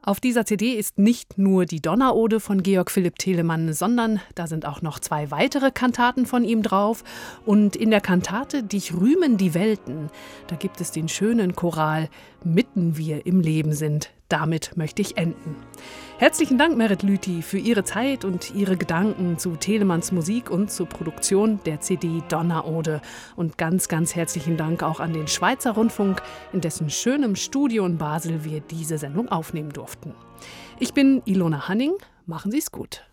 Auf 0.00 0.20
dieser 0.20 0.46
CD 0.46 0.72
ist 0.72 0.96
nicht 0.96 1.36
nur 1.36 1.66
die 1.66 1.82
Donnerode 1.82 2.40
von 2.40 2.62
Georg 2.62 2.90
Philipp 2.90 3.18
Telemann, 3.18 3.74
sondern 3.74 4.20
da 4.34 4.46
sind 4.46 4.64
auch 4.64 4.80
noch 4.80 5.00
zwei 5.00 5.30
weitere 5.30 5.70
Kantaten 5.70 6.24
von 6.24 6.44
ihm 6.44 6.62
drauf. 6.62 7.04
Und 7.44 7.76
in 7.76 7.90
der 7.90 8.00
Kantate 8.00 8.62
Dich 8.62 8.94
rühmen 8.94 9.36
die 9.36 9.52
Welten, 9.52 10.08
da 10.46 10.56
gibt 10.56 10.80
es 10.80 10.92
den 10.92 11.08
schönen 11.08 11.54
Choral 11.54 12.08
Mitten 12.42 12.96
wir 12.96 13.26
im 13.26 13.40
Leben 13.40 13.74
sind. 13.74 14.10
Damit 14.28 14.76
möchte 14.76 15.00
ich 15.00 15.16
enden. 15.16 15.56
Herzlichen 16.18 16.58
Dank, 16.58 16.76
Merit 16.76 17.02
Lüthi, 17.02 17.40
für 17.40 17.56
Ihre 17.56 17.82
Zeit 17.84 18.26
und 18.26 18.54
Ihre 18.54 18.76
Gedanken 18.76 19.38
zu 19.38 19.56
Telemanns 19.56 20.12
Musik 20.12 20.50
und 20.50 20.70
zur 20.70 20.86
Produktion 20.86 21.60
der 21.64 21.80
CD 21.80 22.22
Donnerode. 22.28 23.00
Und 23.36 23.56
ganz, 23.56 23.88
ganz 23.88 24.14
herzlichen 24.14 24.58
Dank 24.58 24.82
auch 24.82 25.00
an 25.00 25.14
den 25.14 25.28
Schweizer 25.28 25.72
Rundfunk, 25.72 26.20
in 26.52 26.60
dessen 26.60 26.90
schönem 26.90 27.36
Studio 27.36 27.86
in 27.86 27.96
Basel 27.96 28.44
wir 28.44 28.60
diese 28.60 28.98
Sendung 28.98 29.28
aufnehmen 29.28 29.72
durften. 29.72 30.14
Ich 30.78 30.92
bin 30.92 31.22
Ilona 31.24 31.68
Hanning. 31.68 31.94
Machen 32.26 32.50
Sie 32.50 32.58
es 32.58 32.70
gut. 32.70 33.04